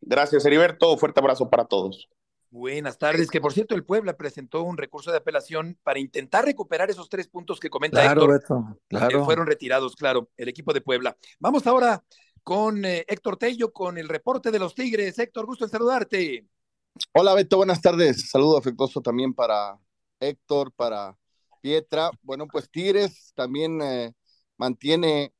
[0.00, 0.96] Gracias, Heriberto.
[0.96, 2.08] Fuerte abrazo para todos.
[2.48, 3.28] Buenas tardes.
[3.28, 7.28] Que por cierto, el Puebla presentó un recurso de apelación para intentar recuperar esos tres
[7.28, 8.80] puntos que comenta claro, Héctor.
[8.88, 9.18] claro.
[9.18, 11.14] Que fueron retirados, claro, el equipo de Puebla.
[11.40, 12.02] Vamos ahora
[12.44, 15.18] con eh, Héctor Tello con el reporte de los Tigres.
[15.18, 16.46] Héctor, gusto en saludarte.
[17.12, 18.30] Hola Beto, buenas tardes.
[18.30, 19.78] Saludo afectuoso también para
[20.20, 21.16] Héctor, para
[21.62, 22.10] Pietra.
[22.22, 24.12] Bueno, pues Tigres también eh,
[24.58, 25.32] mantiene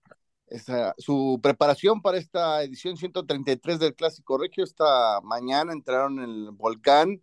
[0.98, 4.64] su preparación para esta edición 133 del Clásico Regio.
[4.64, 7.22] Esta mañana entraron en el Volcán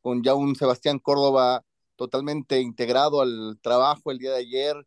[0.00, 1.64] con ya un Sebastián Córdoba
[1.96, 4.86] totalmente integrado al trabajo el día de ayer.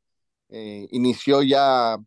[0.49, 1.97] Eh, inició ya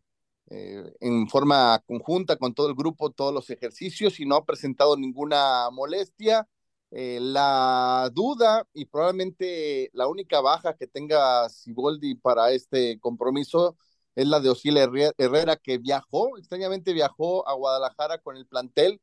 [0.51, 4.97] eh, en forma conjunta con todo el grupo todos los ejercicios y no ha presentado
[4.97, 6.49] ninguna molestia.
[6.93, 13.77] Eh, la duda y probablemente la única baja que tenga Siboldi para este compromiso
[14.15, 19.01] es la de Osile Herrera, que viajó, extrañamente viajó a Guadalajara con el plantel,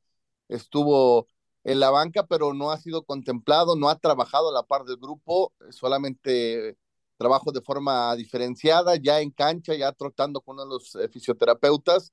[0.47, 1.27] estuvo
[1.63, 4.97] en la banca, pero no ha sido contemplado, no ha trabajado a la par del
[4.97, 6.77] grupo, solamente
[7.23, 12.11] trabajo de forma diferenciada, ya en cancha, ya trotando con uno de los eh, fisioterapeutas,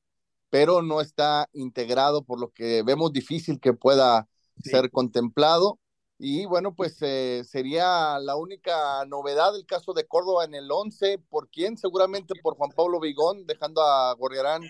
[0.50, 4.28] pero no está integrado, por lo que vemos difícil que pueda
[4.62, 5.80] ser contemplado.
[6.16, 11.18] Y bueno, pues eh, sería la única novedad el caso de Córdoba en el 11.
[11.28, 11.76] ¿Por quién?
[11.76, 14.62] Seguramente por Juan Pablo Vigón, dejando a Gorriarán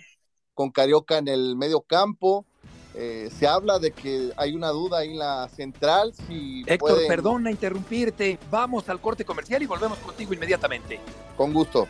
[0.54, 2.46] con Carioca en el medio campo.
[2.94, 6.12] Eh, se habla de que hay una duda ahí en la central.
[6.26, 8.38] Si Héctor, perdona interrumpirte.
[8.50, 10.98] Vamos al corte comercial y volvemos contigo inmediatamente.
[11.36, 11.86] Con gusto.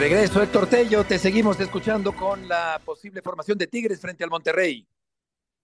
[0.00, 4.88] Regreso, Héctor Tello, te seguimos escuchando con la posible formación de Tigres frente al Monterrey.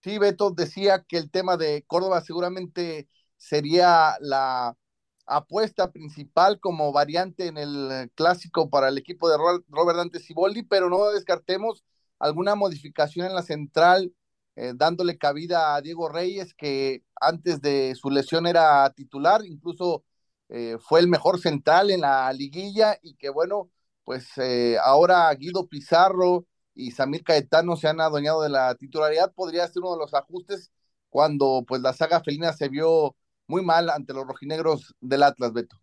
[0.02, 4.76] Sí, Beto decía que el tema de Córdoba seguramente sería la
[5.24, 10.90] apuesta principal como variante en el clásico para el equipo de Robert Dante Ciboldi, pero
[10.90, 11.82] no descartemos
[12.18, 14.12] alguna modificación en la central,
[14.54, 20.04] eh, dándole cabida a Diego Reyes, que antes de su lesión era titular, incluso
[20.50, 23.70] eh, fue el mejor central en la liguilla y que bueno,
[24.06, 29.66] pues eh, ahora Guido Pizarro y Samir Caetano se han adueñado de la titularidad, podría
[29.66, 30.70] ser uno de los ajustes
[31.10, 33.16] cuando pues la saga felina se vio
[33.48, 35.76] muy mal ante los rojinegros del Atlas, Beto.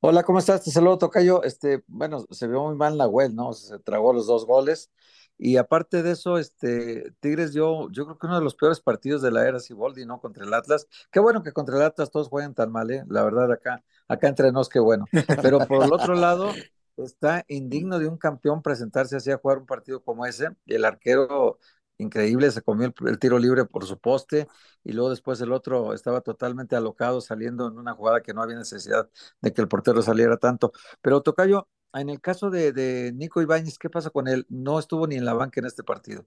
[0.00, 0.64] Hola, ¿cómo estás?
[0.64, 1.42] Te saludo, Tocayo.
[1.42, 3.52] Este, bueno, se vio muy mal la web, ¿no?
[3.52, 4.90] Se tragó los dos goles.
[5.36, 9.20] Y aparte de eso, este, Tigres dio, yo creo que uno de los peores partidos
[9.20, 10.18] de la era Siboldi, ¿no?
[10.18, 10.86] Contra el Atlas.
[11.10, 13.04] Qué bueno que contra el Atlas todos juegan tan mal, ¿eh?
[13.08, 15.04] La verdad, acá, acá entre nos, qué bueno.
[15.42, 16.52] Pero por el otro lado,
[16.96, 20.48] está indigno de un campeón presentarse así a jugar un partido como ese.
[20.66, 21.58] Y el arquero
[22.02, 24.48] increíble, se comió el, tiro libre por su poste
[24.84, 28.56] y luego después el otro estaba totalmente alocado saliendo en una jugada que no había
[28.56, 29.08] necesidad
[29.40, 30.72] de que el portero saliera tanto.
[31.00, 34.46] Pero Tocayo, en el caso de, Nico Ibáñez, ¿qué pasa con él?
[34.48, 36.26] No estuvo ni en la banca en este partido.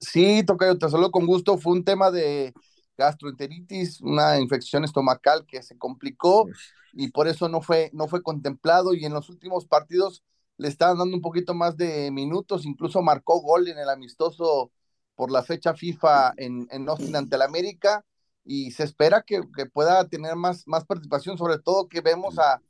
[0.00, 1.58] Sí, Tocayo, te saludo con gusto.
[1.58, 2.52] Fue un tema de
[2.96, 6.46] gastroenteritis, una infección estomacal que se complicó
[6.92, 8.94] y por eso no fue, no fue contemplado.
[8.94, 10.22] Y en los últimos partidos
[10.58, 14.70] le estaban dando un poquito más de minutos, incluso marcó gol en el amistoso
[15.14, 18.04] por la fecha FIFA en, en Austin ante el América.
[18.44, 22.60] Y se espera que, pueda tener más, más participación, sobre todo que vemos a,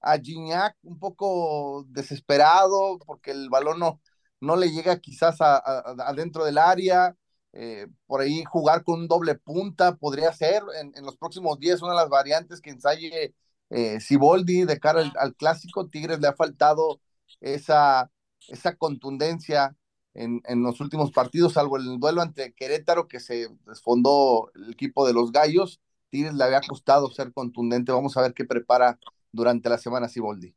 [0.00, 4.00] a Gignac un poco desesperado porque el balón no,
[4.40, 7.16] no le llega quizás adentro del área,
[7.52, 11.92] eh, por ahí jugar con un doble punta podría ser en, los próximos días una
[11.92, 13.34] de las variantes que ensaye
[13.70, 17.00] eh, Siboldi de cara al, clásico, Tigres le ha faltado
[17.40, 18.10] esa,
[18.48, 19.76] esa contundencia
[20.14, 25.06] en, en, los últimos partidos, salvo el duelo ante Querétaro que se desfondó el equipo
[25.06, 25.80] de los Gallos.
[26.10, 27.92] Tigres le había costado ser contundente.
[27.92, 28.98] Vamos a ver qué prepara
[29.32, 30.54] durante la semana Siboldi.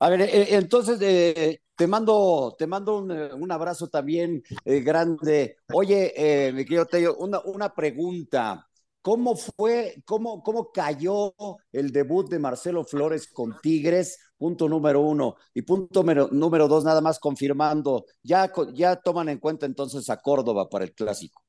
[0.00, 5.56] A ver, eh, entonces eh, te mando, te mando un, eh, abrazo también grande.
[5.72, 8.64] Oye, mi querido Tello, una, una pregunta.
[9.02, 11.34] ¿Cómo fue, cómo, cómo cayó
[11.72, 14.18] el debut de Marcelo Flores con Tigres?
[14.36, 15.36] Punto número uno.
[15.54, 20.68] Y punto número, dos, nada más confirmando, ya, ya toman en cuenta entonces a Córdoba
[20.68, 21.42] para el clásico.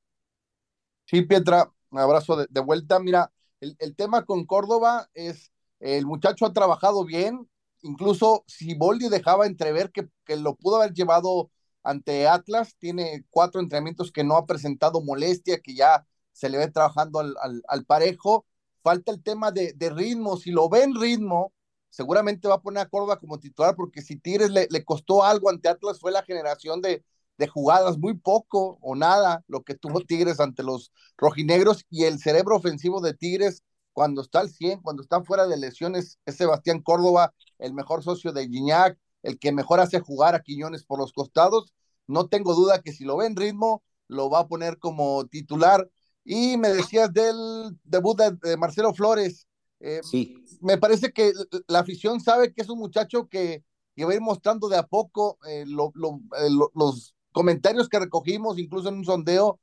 [1.06, 2.98] Sí, Pietra, un abrazo de, vuelta.
[2.98, 7.48] Mira, el, el, tema con Córdoba es, el muchacho ha trabajado bien,
[7.82, 11.50] incluso si Boldi dejaba entrever que, que lo pudo haber llevado
[11.82, 16.68] ante Atlas, tiene cuatro entrenamientos que no ha presentado molestia, que ya se le ve
[16.68, 17.34] trabajando al,
[17.66, 18.46] al, parejo.
[18.82, 20.36] Falta el tema de, de, ritmo.
[20.36, 21.52] Si lo ve en ritmo,
[21.90, 25.50] seguramente va a poner a Córdoba como titular, porque si Tigres le, le costó algo
[25.50, 27.04] ante Atlas fue la generación de,
[27.38, 32.18] de jugadas, muy poco o nada lo que tuvo Tigres ante los rojinegros y el
[32.18, 33.62] cerebro ofensivo de Tigres
[33.92, 38.32] cuando está al 100, cuando está fuera de lesiones, es Sebastián Córdoba, el mejor socio
[38.32, 41.72] de Gignac, el que mejor hace jugar a Quiñones por los costados.
[42.06, 45.88] No tengo duda que si lo ve en ritmo, lo va a poner como titular.
[46.24, 47.36] Y me decías del
[47.84, 49.46] debut de, Marcelo Flores.
[49.80, 50.36] Eh, sí.
[50.60, 51.32] Me parece que
[51.68, 53.64] la afición sabe que es un muchacho que,
[54.02, 58.96] va a ir mostrando de a poco eh, eh, los comentarios que recogimos, incluso en
[58.96, 59.60] un sondeo,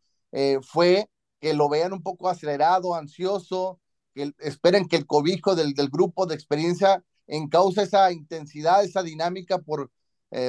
[0.62, 1.10] fue
[1.40, 3.80] que lo vean un poco acelerado, ansioso,
[4.18, 9.60] que esperen que el cobijo del, del grupo de experiencia encausa esa intensidad, esa dinámica
[9.60, 9.92] por,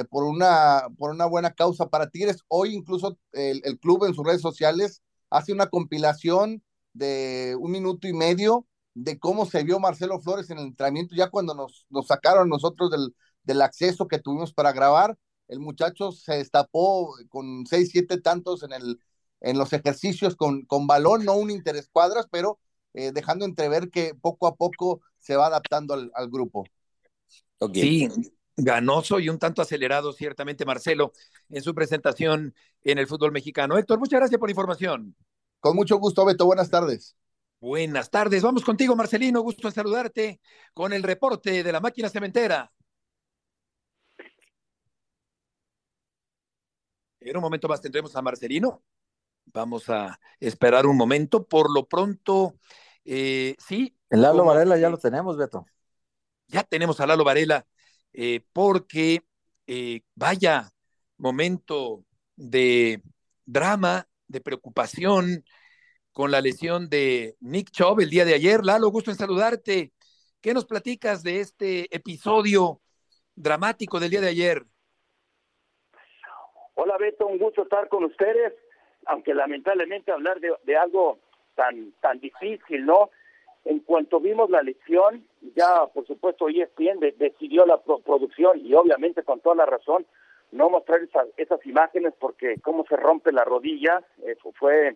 [0.09, 2.43] por, una, por una buena causa para Tigres.
[2.47, 8.07] Hoy incluso el, el club en sus redes sociales hace una compilación de un minuto
[8.07, 12.07] y medio de cómo se vio Marcelo Flores en el entrenamiento, ya cuando nos, nos
[12.07, 15.15] sacaron nosotros del, del acceso que tuvimos para grabar,
[15.47, 18.99] el muchacho se destapó con seis, siete tantos en, el,
[19.41, 22.59] en los ejercicios con, con balón, no un interescuadras, pero
[22.93, 26.65] eh, dejando entrever que poco a poco se va adaptando al, al grupo.
[27.73, 28.07] Sí,
[28.55, 31.11] ganoso y un tanto acelerado, ciertamente, Marcelo,
[31.49, 33.77] en su presentación en el fútbol mexicano.
[33.77, 35.15] Héctor, muchas gracias por la información.
[35.59, 36.45] Con mucho gusto, Beto.
[36.45, 37.15] Buenas tardes.
[37.59, 38.41] Buenas tardes.
[38.41, 39.41] Vamos contigo, Marcelino.
[39.41, 40.39] Gusto en saludarte
[40.73, 42.71] con el reporte de la máquina cementera.
[47.19, 48.81] En un momento más tendremos a Marcelino.
[49.53, 51.45] Vamos a esperar un momento.
[51.47, 52.55] Por lo pronto,
[53.05, 53.95] eh, sí.
[54.09, 55.65] El Lalo Varela ya lo tenemos, Beto.
[56.47, 57.65] Ya tenemos a Lalo Varela
[58.13, 59.23] eh, porque
[59.67, 60.71] eh, vaya
[61.17, 63.01] momento de
[63.45, 65.43] drama, de preocupación
[66.11, 68.65] con la lesión de Nick Chubb el día de ayer.
[68.65, 69.93] Lalo, gusto en saludarte.
[70.41, 72.81] ¿Qué nos platicas de este episodio
[73.35, 74.65] dramático del día de ayer?
[76.75, 78.53] Hola Beto, un gusto estar con ustedes,
[79.09, 81.17] aunque lamentablemente hablar de, algo
[81.55, 83.09] tan, tan difícil, ¿no?
[83.65, 89.23] En, cuanto vimos la lección, ya por supuesto ESPN de, decidió la producción y obviamente
[89.23, 90.05] con toda la razón
[90.51, 91.01] no mostrar
[91.37, 94.95] esas imágenes porque cómo se rompe la rodilla eh, fue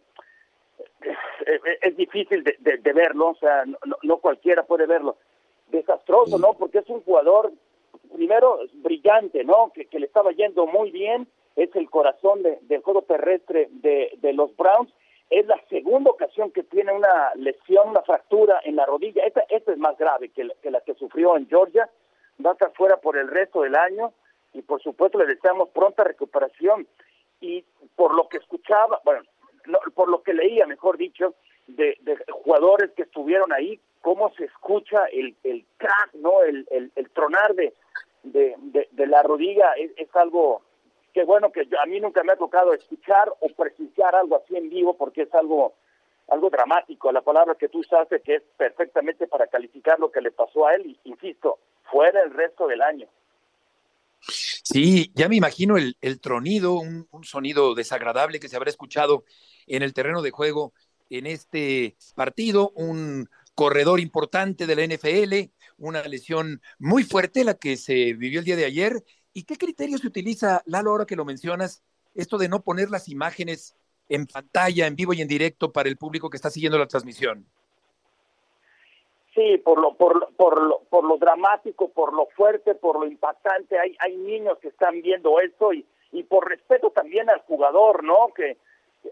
[1.81, 5.17] es, difícil de, de, verlo, o sea, no, no, cualquiera puede verlo.
[5.69, 6.53] Desastroso, ¿no?
[6.53, 7.51] Porque es un jugador,
[8.13, 9.71] primero, brillante, ¿no?
[9.73, 14.33] Que, que le estaba yendo muy bien, es el corazón del juego terrestre de, de
[14.33, 14.91] los Browns.
[15.29, 19.23] Es la segunda ocasión que tiene una lesión, una fractura en la rodilla.
[19.25, 21.89] Esta, esta es más grave que la, que la que sufrió en Georgia.
[22.43, 24.13] Va a estar fuera por el resto del año
[24.53, 26.87] y por supuesto le deseamos pronta recuperación.
[27.39, 27.63] Y
[27.95, 29.23] por lo que escuchaba, bueno,
[29.95, 31.35] por lo que leía, mejor dicho,
[31.67, 31.97] de,
[32.31, 36.41] jugadores que estuvieron ahí, cómo se escucha el, el crack, ¿no?
[36.43, 37.73] El, el, tronar de,
[38.23, 38.55] de,
[38.91, 40.61] de, la rodilla es, es algo
[41.13, 44.69] que bueno que a mí nunca me ha tocado escuchar o presenciar algo así en
[44.69, 45.73] vivo porque es algo
[46.29, 50.31] algo dramático, la palabra que tú usaste que es perfectamente para calificar lo que le
[50.31, 51.59] pasó a él, y, insisto,
[51.91, 53.07] fuera el resto del año.
[54.21, 59.25] Sí, ya me imagino el, el tronido, un, un, sonido desagradable que se habrá escuchado
[59.67, 60.73] en el terreno de juego
[61.09, 67.75] en este partido, un corredor importante de la NFL, una lesión muy fuerte la que
[67.75, 69.03] se vivió el día de ayer.
[69.33, 71.83] ¿Y qué criterio se utiliza, Lalo, ahora que lo mencionas,
[72.15, 73.75] esto de no poner las imágenes
[74.09, 77.45] en pantalla, en vivo y en directo para el público que está siguiendo la transmisión?
[79.33, 83.79] Sí, por lo, por, por, lo, por lo dramático, por lo fuerte, por lo impactante.
[83.79, 88.31] Hay, hay niños que están viendo esto y, y por respeto también al jugador, ¿no?
[88.35, 88.57] Que,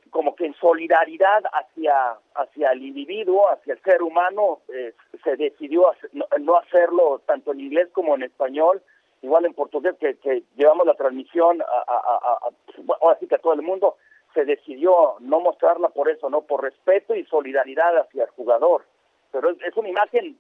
[0.10, 4.94] como que en solidaridad hacia, hacia el individuo, hacia el ser humano, eh,
[5.24, 8.82] se decidió no, hacerlo tanto en inglés como en español,
[9.22, 13.54] igual en portugués que, que llevamos la transmisión a, a, a, así que a todo
[13.54, 13.98] el mundo,
[14.34, 18.86] se decidió no mostrarla por eso, no por respeto y solidaridad hacia el jugador.
[19.32, 20.38] Pero es, una imagen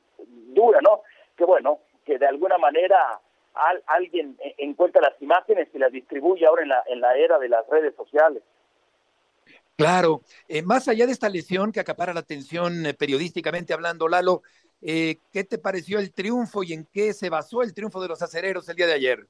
[0.53, 1.01] dura, ¿no?
[1.35, 3.19] Que bueno, que de alguna manera
[3.87, 7.67] alguien encuentra las imágenes y las distribuye ahora en la, en la era de las
[7.67, 8.43] redes sociales.
[9.75, 14.43] Claro, eh, más allá de esta lesión que acapara la atención eh, periodísticamente hablando, Lalo,
[14.81, 18.21] eh, ¿qué te pareció el triunfo y en qué se basó el triunfo de los
[18.21, 19.27] acereros el día de ayer?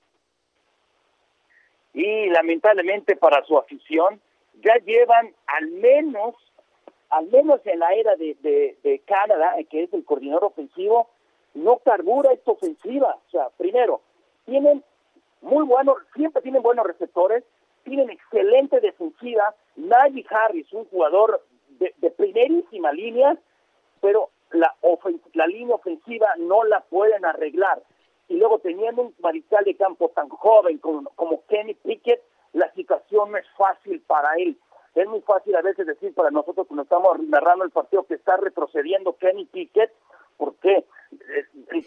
[1.94, 4.22] Y lamentablemente para su afición,
[4.64, 6.36] ya llevan al menos,
[7.10, 11.10] al menos en la era de, de, de Canadá, que es el coordinador ofensivo,
[11.54, 13.18] no carbura esta ofensiva.
[13.28, 14.02] O sea, primero,
[14.46, 14.84] tienen
[15.42, 17.44] muy buenos, siempre tienen buenos receptores,
[17.84, 19.56] tienen excelente defensiva.
[19.76, 21.44] Najee Harris, un jugador
[21.80, 23.38] de, primerísima línea,
[24.02, 24.76] pero la,
[25.34, 27.82] la línea ofensiva no la pueden arreglar.
[28.28, 32.22] Y luego teniendo un mariscal de campo tan joven como, como Kenny Pickett,
[32.54, 34.58] la situación no es fácil para él.
[34.96, 38.38] Es muy fácil a veces decir para nosotros cuando estamos narrando el partido que está
[38.38, 39.92] retrocediendo Kenny Pickett,
[40.38, 41.84] porque eh,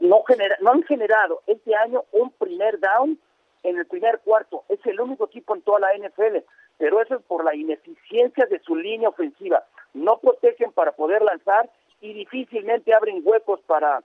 [0.00, 3.18] no, genera, no han generado este año un primer down
[3.62, 4.64] en el primer cuarto.
[4.68, 6.38] Es el único equipo en toda la NFL,
[6.76, 9.64] pero eso es por la ineficiencia de su línea ofensiva.
[9.94, 11.70] No protegen para poder lanzar
[12.00, 14.02] y difícilmente abren huecos para,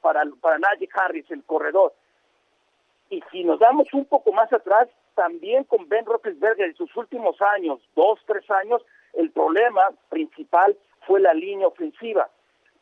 [0.00, 1.92] para, para Najee Harris, el corredor.
[3.10, 7.40] Y si nos damos un poco más atrás, también con Ben Roethlisberger en sus últimos
[7.42, 8.82] años, dos, tres años,
[9.14, 12.28] el problema principal fue la línea ofensiva.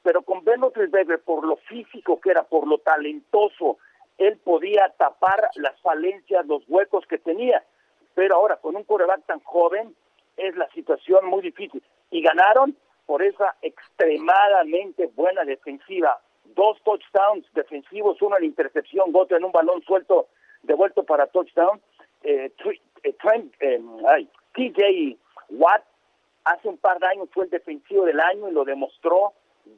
[0.03, 3.79] Pero con Ben Roethlisberger, por lo físico que era, por lo talentoso,
[4.19, 7.65] él podía tapar las falencias, los huecos que tenía.
[8.15, 9.95] Pero ahora, con un coreback tan joven,
[10.37, 11.83] es la situación muy difícil.
[12.11, 12.77] Y ganaron
[13.07, 16.21] por esa extremadamente buena defensiva.
[16.45, 20.29] Dos touchdowns defensivos, uno en intercepción, otro en un balón suelto,
[20.63, 21.81] devuelto para touchdown.
[22.23, 22.53] Eh,
[23.03, 23.17] eh,
[23.61, 25.17] eh ay, TJ
[25.51, 25.85] Watt
[26.45, 29.33] hace un par de años fue el defensivo del año y lo demostró.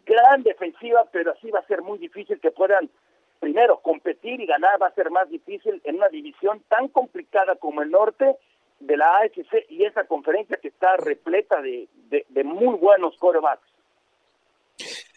[0.04, 2.90] Gran defensiva, pero así va a ser muy difícil que puedan
[3.38, 7.82] primero, competir y ganar va a ser más difícil en una división tan complicada como
[7.82, 8.36] el norte
[8.80, 11.88] de la AFC y esa conferencia que está repleta de,
[12.28, 13.66] de, muy buenos corebacks.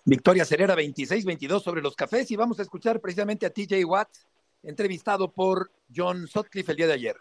[0.03, 4.09] Victoria Cerera 26-22 sobre los cafés y vamos a escuchar precisamente a TJ Watt,
[4.64, 7.16] entrevistado por John Sutcliffe el día de ayer.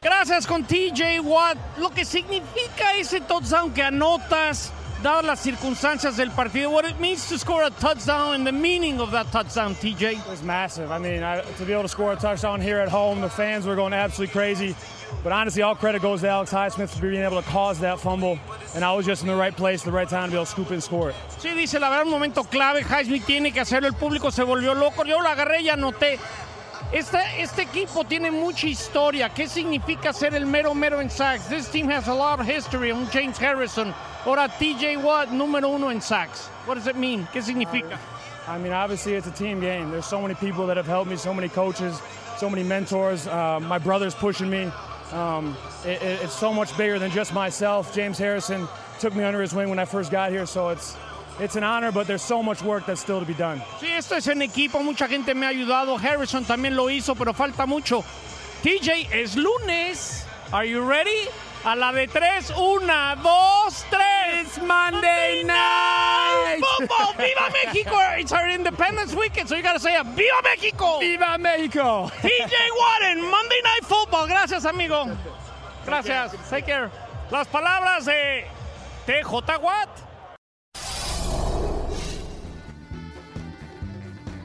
[0.00, 1.58] Gracias con TJ Watt.
[1.78, 4.72] Lo que significa ese touchdown que anotas
[5.04, 9.00] dadas las circunstancias del partido, what it means to score a touchdown and the meaning
[9.00, 10.18] of that touchdown, TJ?
[10.32, 10.90] It's massive.
[10.90, 13.66] I mean, I, to be able to score a touchdown here at home, the fans
[13.66, 14.74] were going absolutely crazy.
[15.22, 18.38] But honestly, all credit goes to Alex Highsmith for being able to cause that fumble.
[18.74, 20.44] And I was just in the right place at the right time to be able
[20.44, 21.16] to scoop and score it.
[21.38, 22.82] Sí, dice, la verdad, un momento clave.
[22.82, 23.86] Highsmith tiene que hacerlo.
[23.86, 25.04] El público se volvió loco.
[25.04, 26.18] Yo lo agarré y anoté.
[26.92, 29.28] Este, este equipo tiene mucha historia.
[29.28, 31.48] ¿Qué significa ser el mero mero en sacks?
[31.48, 32.92] This team has a lot of history.
[32.92, 33.92] Un James Harrison.
[34.24, 36.48] Ahora TJ Watt, número uno en sacks.
[36.66, 37.26] What does it mean?
[37.32, 37.98] ¿Qué significa?
[38.46, 39.90] I mean, obviously, it's a team game.
[39.90, 42.00] There's so many people that have helped me, so many coaches,
[42.36, 43.26] so many mentors.
[43.26, 44.70] Uh, my brother's pushing me.
[45.14, 47.94] Um, it, it, it's so much bigger than just myself.
[47.94, 48.66] James Harrison
[48.98, 50.96] took me under his wing when I first got here, so it's
[51.40, 53.60] it's an honor, but there's so much work that's still to be done.
[53.80, 54.82] Sí, esto es en equipo.
[54.82, 55.98] Mucha gente me ha ayudado.
[55.98, 58.04] Harrison también lo hizo, pero falta mucho.
[58.62, 60.24] TJ, es lunes.
[60.52, 61.28] Are you ready?
[61.64, 62.50] A la de tres.
[62.50, 64.13] Una, dos, tres.
[64.60, 66.60] Monday night.
[66.60, 67.14] Football.
[67.16, 67.96] ¡Viva México!
[68.18, 70.98] It's our Independence Weekend, so you gotta say a ¡Viva México!
[71.00, 72.10] ¡Viva México!
[72.22, 74.28] TJ Warren, Monday Night Football.
[74.28, 75.06] Gracias, amigo.
[75.86, 76.32] Gracias.
[76.48, 76.90] Take care.
[77.30, 78.44] Las palabras de
[79.06, 79.88] TJ Watt.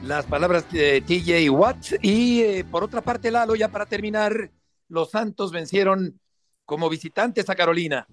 [0.02, 2.02] Las palabras de TJ Watt.
[2.02, 4.50] Y eh, por otra parte, Lalo, ya para terminar,
[4.88, 6.18] los Santos vencieron
[6.64, 8.06] como visitantes a Carolina.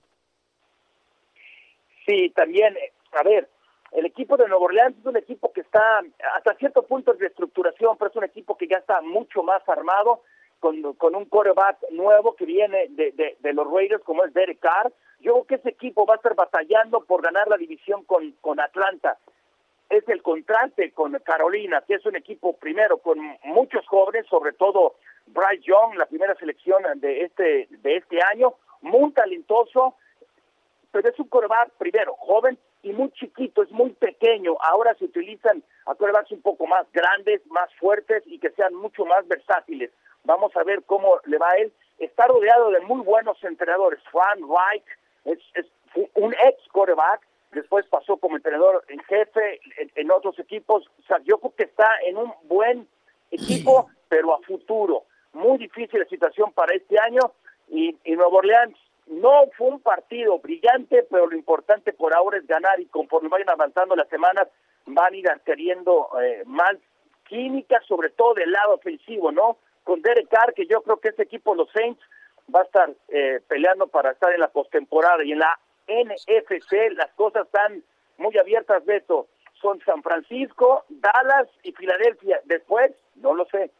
[2.07, 2.75] Sí, también,
[3.11, 3.49] a ver,
[3.91, 6.01] el equipo de Nueva Orleans es un equipo que está
[6.35, 10.21] hasta cierto punto de reestructuración, pero es un equipo que ya está mucho más armado,
[10.59, 14.59] con, con un quarterback nuevo que viene de, de, de, los Raiders, como es Derek
[14.59, 14.91] Carr.
[15.19, 18.59] Yo creo que ese equipo va a estar batallando por ganar la división con, con
[18.59, 19.17] Atlanta.
[19.89, 24.95] Es el contraste con Carolina, que es un equipo primero con muchos jóvenes, sobre todo
[25.27, 29.95] Bryce Young, la primera selección de este, de este año, muy talentoso,
[30.97, 34.57] pero es un quarterback primero joven y muy chiquito, es muy pequeño.
[34.59, 39.05] Ahora se utilizan a quarterbacks un poco más grandes, más fuertes y que sean mucho
[39.05, 39.91] más versátiles.
[40.23, 41.71] Vamos a ver cómo le va a él.
[41.99, 43.99] Está rodeado de muy buenos entrenadores.
[44.11, 44.83] Frank Reich
[45.25, 45.67] es, es
[46.15, 47.21] un ex quarterback,
[47.51, 50.89] después pasó como entrenador en jefe en, en otros equipos.
[50.97, 52.87] O sea, yo creo que está en un buen
[53.29, 55.03] equipo, pero a futuro.
[55.33, 57.33] Muy difícil la situación para este año
[57.69, 58.75] y, y Nuevo Orleans
[59.07, 63.49] no fue un partido brillante, pero lo importante por ahora es ganar y conforme vayan
[63.49, 64.47] avanzando las semanas
[64.85, 66.75] van a ir adquiriendo eh, más
[67.27, 69.57] química, sobre todo del lado ofensivo, ¿no?
[69.83, 72.01] Con Derek Carr, que yo creo que este equipo, los Saints,
[72.53, 77.11] va a estar eh, peleando para estar en la postemporada y en la NFC las
[77.15, 77.83] cosas están
[78.17, 79.27] muy abiertas, Beto.
[79.61, 82.41] Son San Francisco, Dallas y Filadelfia.
[82.45, 83.71] Después, no lo sé.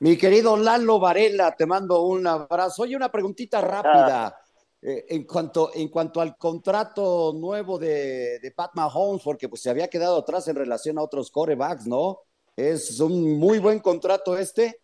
[0.00, 2.82] Mi querido Lalo Varela, te mando un abrazo.
[2.82, 4.26] Oye, una preguntita rápida.
[4.26, 4.40] Ah.
[4.82, 9.70] Eh, en, cuanto, en cuanto al contrato nuevo de, de, Pat Mahomes, porque pues se
[9.70, 12.20] había quedado atrás en relación a otros corebacks, ¿no?
[12.54, 14.80] ¿Es un muy buen contrato este?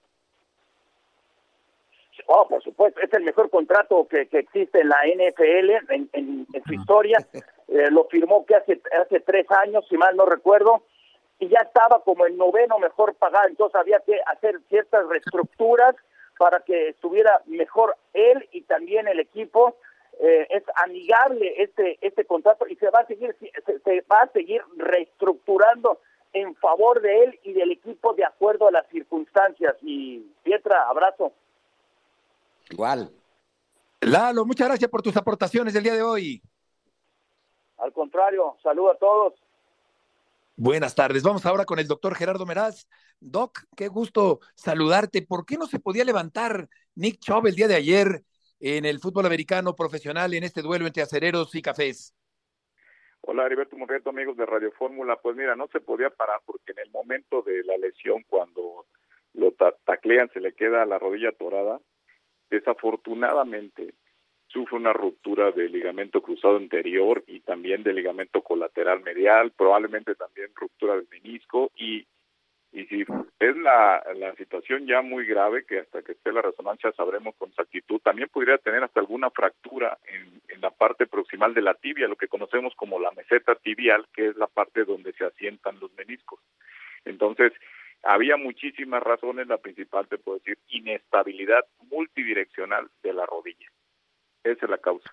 [2.27, 6.47] Oh, por supuesto, es el mejor contrato que, que existe en la NFL en, en,
[6.53, 7.19] en su historia.
[7.69, 10.83] Eh, lo firmó que hace, hace tres años, si mal no recuerdo
[11.43, 15.97] y ya estaba como el noveno mejor pagado, entonces había que hacer ciertas reestructuras
[16.39, 19.77] para que estuviera mejor él y también el equipo.
[20.21, 24.29] Eh, es amigable este este contrato y se va a seguir se, se, va a
[24.29, 25.99] seguir reestructurando
[26.33, 29.75] en favor de él y del equipo de acuerdo a las circunstancias.
[29.83, 31.33] Y Pietra abrazo.
[32.71, 33.11] Igual.
[34.01, 36.41] Lalo muchas gracias por tus aportaciones del día de hoy.
[37.79, 39.35] Al contrario saludo a todos
[40.57, 41.23] Buenas tardes.
[41.23, 42.87] Vamos ahora con el doctor Gerardo Meraz.
[43.21, 45.23] Doc, qué gusto saludarte.
[45.23, 48.23] ¿Por qué no se podía levantar Nick Chubb el día de ayer
[48.61, 52.15] en el fútbol americano profesional en este duelo entre acereros y cafés?
[53.23, 55.17] Hola, Heriberto Morreto, amigos de Radio Fórmula.
[55.17, 58.87] Pues mira, no se podía parar porque en el momento de la lesión, cuando
[59.33, 61.81] lo ta taclean, se le queda la rodilla atorada.
[62.51, 63.95] Desafortunadamente,
[64.53, 70.51] sufre una ruptura del ligamento cruzado anterior y también del ligamento colateral medial, probablemente también
[70.55, 72.07] ruptura del menisco y
[72.75, 74.03] y si es la,
[74.39, 78.57] situación ya muy grave, que hasta que esté la resonancia sabremos con exactitud, también podría
[78.57, 82.75] tener hasta alguna fractura en, en la parte proximal de la tibia, lo que conocemos
[82.75, 86.41] como la meseta tibial, que es la parte donde se asientan los meniscos.
[87.05, 87.53] Entonces,
[88.03, 93.71] había muchísimas razones, la principal te puedo decir, inestabilidad multidireccional de la rodilla.
[94.45, 95.11] Esa es la causa.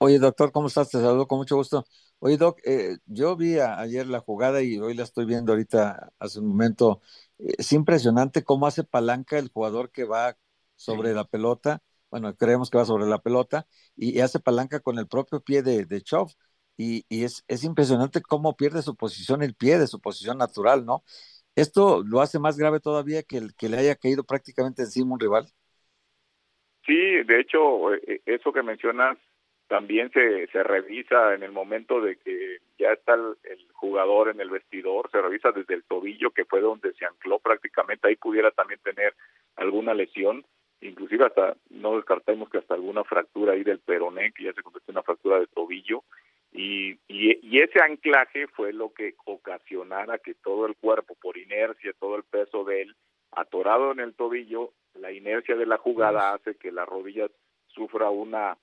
[0.00, 0.90] Oye, doctor, ¿cómo estás?
[0.90, 1.84] Te saludo con mucho gusto.
[2.20, 6.12] Oye, Doc, eh, yo vi a, ayer la jugada y hoy la estoy viendo ahorita
[6.20, 7.00] hace un momento.
[7.36, 10.36] Es impresionante cómo hace palanca el jugador que va
[10.76, 11.14] sobre sí.
[11.16, 11.82] la pelota.
[12.10, 15.62] Bueno, creemos que va sobre la pelota y, y hace palanca con el propio pie
[15.62, 16.30] de, de Chov.
[16.76, 20.84] Y, y es, es, impresionante cómo pierde su posición el pie de su posición natural,
[20.86, 21.02] ¿no?
[21.56, 25.20] Esto lo hace más grave todavía que, el, que le haya caído prácticamente encima un
[25.20, 25.52] rival.
[26.88, 27.92] Sí, de hecho,
[28.24, 29.18] eso que mencionas
[29.66, 34.40] también se, se revisa en el momento de que ya está el, el, jugador en
[34.40, 38.50] el vestidor, se revisa desde el tobillo, que fue donde se ancló prácticamente, ahí pudiera
[38.52, 39.14] también tener
[39.56, 40.46] alguna lesión,
[40.80, 44.92] inclusive hasta, no descartemos que hasta alguna fractura ahí del peroné, que ya se convirtió
[44.92, 46.04] una fractura de tobillo,
[46.52, 52.16] y, y, ese anclaje fue lo que ocasionara que todo el cuerpo, por inercia, todo
[52.16, 52.96] el peso de él,
[53.32, 57.28] atorado en el tobillo, la inercia de la jugada hace que la rodilla
[57.68, 58.56] sufra una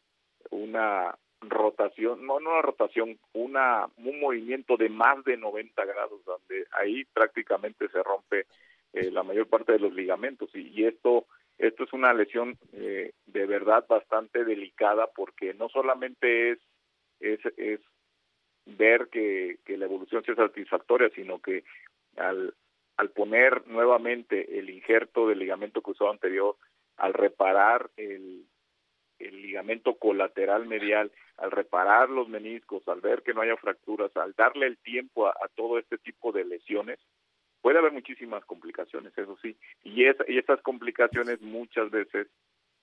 [0.52, 6.66] una rotación, no, no una rotación, una, un movimiento de más de 90 grados, donde
[6.72, 8.46] ahí prácticamente se rompe
[8.94, 10.50] eh, la mayor parte de los ligamentos.
[10.54, 11.26] Y, y esto
[11.58, 16.60] esto es una lesión eh, de verdad bastante delicada porque no solamente es
[17.20, 17.80] es, es
[18.66, 21.64] ver que, que la evolución sea satisfactoria, sino que
[22.18, 22.54] al,
[22.98, 26.56] al poner nuevamente el injerto del ligamento cruzado anterior,
[26.98, 28.46] al reparar el,
[29.20, 34.34] el ligamento colateral medial, al reparar los meniscos, al ver que no haya fracturas, al
[34.34, 37.00] darle el tiempo a, todo este tipo de lesiones,
[37.62, 42.28] puede haber muchísimas complicaciones, eso sí, y, es, y esas complicaciones muchas veces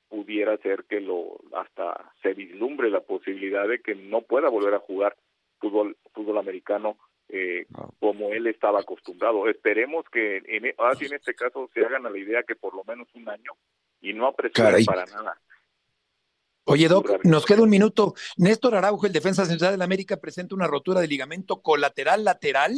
[0.08, 4.80] pudiera ser que lo hasta se vislumbre la posibilidad de que no pueda volver a
[4.80, 5.16] jugar
[5.58, 6.98] fútbol fútbol americano
[7.32, 7.66] eh,
[7.98, 9.48] como él estaba acostumbrado.
[9.48, 12.84] Esperemos que en, así en este caso se hagan a la idea que por lo
[12.84, 13.52] menos un año
[14.00, 15.40] y no apresuren para nada.
[16.64, 18.14] Oye, Doc, nos queda un minuto.
[18.36, 22.72] Néstor Araujo, el defensa central de la América, presenta una rotura de ligamento colateral lateral.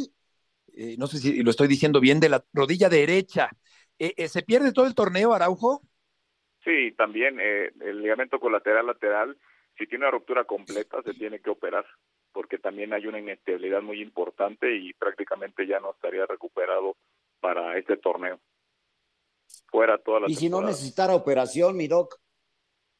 [0.75, 3.51] Eh, no sé si lo estoy diciendo bien, de la rodilla derecha.
[3.99, 5.83] Eh, eh, ¿Se pierde todo el torneo, Araujo?
[6.63, 9.37] Sí, también eh, el ligamento colateral lateral,
[9.77, 11.85] si tiene una ruptura completa, se tiene que operar,
[12.35, 16.97] porque también hay una inestabilidad muy importante y prácticamente ya no estaría recuperado
[17.39, 18.41] para este torneo.
[19.67, 22.19] Fuera toda la Y si no necesitara operación, mi doc.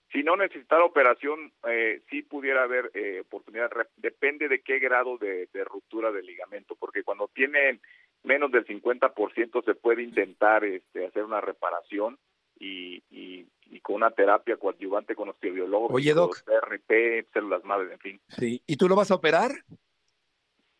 [0.09, 3.69] Si no necesitara operación, eh, sí pudiera haber eh, oportunidad.
[3.97, 7.81] Depende de qué grado de, de, ruptura del ligamento, porque cuando tienen
[8.23, 12.17] menos del 50% se puede intentar este, hacer una reparación
[12.60, 16.43] y, y, y, con una terapia coadyuvante con osteobiólogos, Oye, Doc.
[16.43, 18.22] PRP, células madres, en fin.
[18.38, 18.62] Sí.
[18.66, 19.51] ¿Y tú lo vas a operar?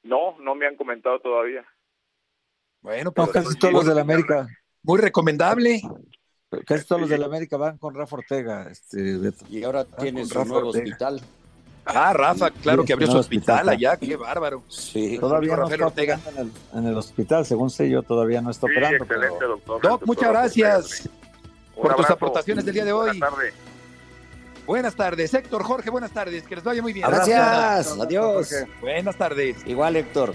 [0.04, 1.66] No, no me han comentado todavía.
[2.82, 4.48] Bueno, pues no, casi todos los de la América.
[4.84, 5.82] Muy recomendable.
[6.66, 8.68] Casi todos los de la América van con Rafa Ortega.
[8.70, 9.46] Este, Beto.
[9.50, 10.84] Y ahora tiene su nuevo Ortega.
[10.84, 11.22] hospital.
[11.86, 14.64] Ah, Rafa, claro sí, que abrió su hospital, hospital allá, qué bárbaro.
[14.70, 16.20] Sí, todavía no está Ortega.
[16.32, 19.04] En el, en el, hospital, según sé yo, todavía no está sí, operando.
[19.04, 19.50] Excelente, pero...
[19.50, 19.82] doctor.
[19.82, 21.10] Doc, muchas gracias
[21.76, 22.04] por abrazo.
[22.04, 23.18] tus aportaciones del día de hoy.
[23.18, 23.54] Buenas tardes.
[24.66, 27.08] Buenas tardes, Héctor Jorge, buenas tardes, que les vaya muy bien.
[27.08, 28.50] Gracias, adiós.
[28.82, 29.58] Buenas tardes.
[29.68, 30.34] Igual, Héctor.